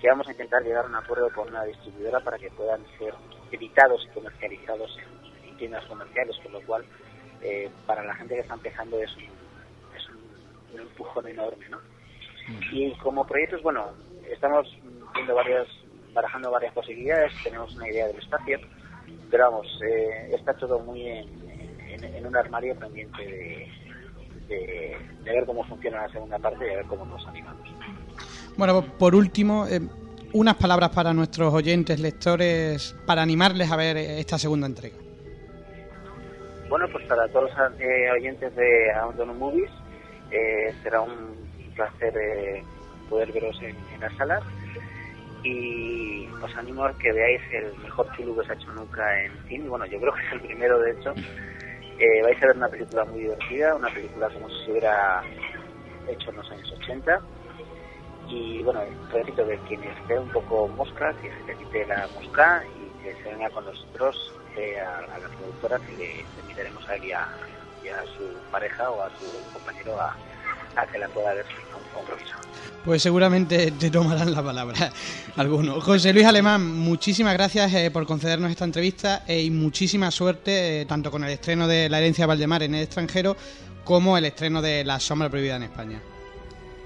que 0.00 0.08
vamos 0.08 0.26
a 0.28 0.32
intentar 0.32 0.62
llegar 0.62 0.84
a 0.84 0.88
un 0.88 0.96
acuerdo 0.96 1.30
con 1.32 1.48
una 1.48 1.64
distribuidora 1.64 2.20
para 2.20 2.38
que 2.38 2.50
puedan 2.50 2.84
ser 2.98 3.14
editados 3.52 4.04
y 4.04 4.08
comercializados 4.14 4.98
en, 4.98 5.48
en 5.48 5.56
tiendas 5.56 5.84
comerciales, 5.86 6.36
con 6.42 6.52
lo 6.52 6.60
cual 6.62 6.84
eh, 7.42 7.70
para 7.86 8.02
la 8.04 8.14
gente 8.14 8.34
que 8.34 8.40
está 8.40 8.54
empezando 8.54 8.98
es 9.00 9.14
un, 9.16 9.22
es 9.96 10.08
un, 10.08 10.74
un 10.74 10.80
empujón 10.80 11.26
enorme, 11.28 11.68
¿no? 11.68 11.78
Y 12.72 12.92
como 12.98 13.26
proyectos, 13.26 13.62
bueno, 13.62 13.86
estamos 14.30 14.66
viendo 15.14 15.34
varias, 15.34 15.66
barajando 16.14 16.50
varias 16.50 16.72
posibilidades, 16.74 17.32
tenemos 17.42 17.74
una 17.74 17.88
idea 17.88 18.06
del 18.06 18.18
espacio, 18.18 18.58
pero 19.30 19.50
vamos, 19.50 19.66
eh, 19.84 20.30
está 20.34 20.54
todo 20.54 20.78
muy 20.80 21.06
en, 21.06 21.28
en- 21.88 22.04
en 22.16 22.26
un 22.26 22.36
armario 22.36 22.74
pendiente 22.76 23.22
de, 23.22 23.68
de, 24.48 24.96
de 25.24 25.32
ver 25.32 25.44
cómo 25.46 25.64
funciona 25.64 26.02
la 26.02 26.08
segunda 26.12 26.38
parte 26.38 26.64
y 26.64 26.68
de 26.70 26.76
ver 26.76 26.86
cómo 26.86 27.04
nos 27.06 27.26
animamos. 27.26 27.68
Bueno, 28.56 28.82
por 28.98 29.14
último, 29.14 29.66
eh, 29.66 29.80
unas 30.32 30.54
palabras 30.56 30.90
para 30.90 31.12
nuestros 31.12 31.52
oyentes, 31.52 31.98
lectores, 32.00 32.94
para 33.06 33.22
animarles 33.22 33.70
a 33.70 33.76
ver 33.76 33.96
esta 33.96 34.38
segunda 34.38 34.66
entrega. 34.66 34.96
Bueno, 36.68 36.86
pues 36.90 37.04
para 37.06 37.28
todos 37.28 37.50
los 37.56 37.80
eh, 37.80 38.10
oyentes 38.10 38.54
de 38.56 38.90
Abandon 38.92 39.38
Movies, 39.38 39.70
eh, 40.30 40.74
será 40.82 41.00
un 41.00 41.45
placer 41.76 42.14
eh, 42.16 42.64
poder 43.08 43.30
veros 43.32 43.56
en, 43.62 43.76
en 43.94 44.00
las 44.00 44.16
salas 44.16 44.42
y 45.46 46.26
os 46.42 46.56
animo 46.56 46.84
a 46.84 46.92
que 46.98 47.12
veáis 47.12 47.40
el 47.52 47.76
mejor 47.78 48.08
Chulu 48.16 48.36
que 48.36 48.46
se 48.46 48.52
ha 48.52 48.54
hecho 48.56 48.72
nunca 48.72 49.24
en 49.24 49.32
cine. 49.48 49.68
Bueno, 49.68 49.86
yo 49.86 50.00
creo 50.00 50.12
que 50.12 50.26
es 50.26 50.32
el 50.32 50.40
primero, 50.40 50.78
de 50.80 50.90
hecho. 50.92 51.14
Eh, 51.98 52.22
vais 52.22 52.42
a 52.42 52.46
ver 52.46 52.56
una 52.56 52.68
película 52.68 53.04
muy 53.04 53.20
divertida, 53.20 53.74
una 53.74 53.88
película 53.88 54.28
como 54.28 54.48
si 54.50 54.64
se 54.64 54.70
hubiera 54.72 55.22
hecho 56.08 56.30
en 56.30 56.36
los 56.36 56.50
años 56.50 56.72
80 56.72 57.20
Y 58.28 58.62
bueno, 58.62 58.82
repito 59.10 59.46
que 59.46 59.56
quien 59.68 59.82
esté 59.84 60.18
un 60.18 60.28
poco 60.28 60.68
mosca, 60.68 61.14
que 61.22 61.30
se 61.30 61.44
le 61.44 61.56
quite 61.56 61.86
la 61.86 62.06
mosca 62.14 62.62
y 62.76 63.02
que 63.02 63.14
se 63.22 63.30
venga 63.30 63.48
con 63.50 63.64
nosotros 63.64 64.34
eh, 64.56 64.78
a, 64.80 64.98
a 64.98 65.18
la 65.18 65.28
productora 65.28 65.78
que 65.78 65.96
le, 65.96 66.24
invitaremos 66.42 66.86
a 66.88 66.96
él 66.96 67.12
a, 67.14 67.28
y 67.82 67.88
a 67.88 68.02
su 68.16 68.24
pareja 68.50 68.90
o 68.90 69.02
a 69.02 69.10
su 69.10 69.52
compañero 69.52 69.98
a, 70.00 70.14
a 70.76 70.86
que 70.86 70.98
la 70.98 71.08
pueda 71.08 71.34
ver 71.34 71.46
sin 71.46 71.92
compromiso. 71.92 72.36
Pues 72.84 73.02
seguramente 73.02 73.72
te 73.72 73.90
tomarán 73.90 74.32
la 74.32 74.42
palabra 74.42 74.92
alguno. 75.36 75.80
José 75.80 76.12
Luis 76.12 76.26
Alemán, 76.26 76.64
muchísimas 76.64 77.34
gracias 77.34 77.74
eh, 77.74 77.90
por 77.90 78.06
concedernos 78.06 78.50
esta 78.50 78.64
entrevista 78.64 79.24
eh, 79.26 79.42
y 79.42 79.50
muchísima 79.50 80.10
suerte 80.10 80.82
eh, 80.82 80.86
tanto 80.86 81.10
con 81.10 81.24
el 81.24 81.30
estreno 81.30 81.66
de 81.66 81.88
La 81.88 81.98
herencia 81.98 82.22
de 82.22 82.28
Valdemar 82.28 82.62
en 82.62 82.76
el 82.76 82.82
extranjero 82.84 83.36
como 83.84 84.16
el 84.16 84.24
estreno 84.24 84.62
de 84.62 84.84
La 84.84 85.00
sombra 85.00 85.28
prohibida 85.28 85.56
en 85.56 85.64
España. 85.64 86.00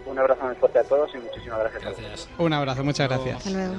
Un 0.07 0.19
abrazo 0.19 0.43
muy 0.45 0.55
fuerte 0.57 0.79
a 0.79 0.85
todos 0.85 1.11
y 1.15 1.19
muchísimas 1.19 1.59
gracias. 1.61 1.83
a 1.83 1.91
todos. 1.91 2.01
Gracias. 2.01 2.29
Un 2.39 2.53
abrazo, 2.53 2.83
muchas 2.83 3.09
gracias. 3.09 3.37
Hasta 3.37 3.51
luego. 3.51 3.75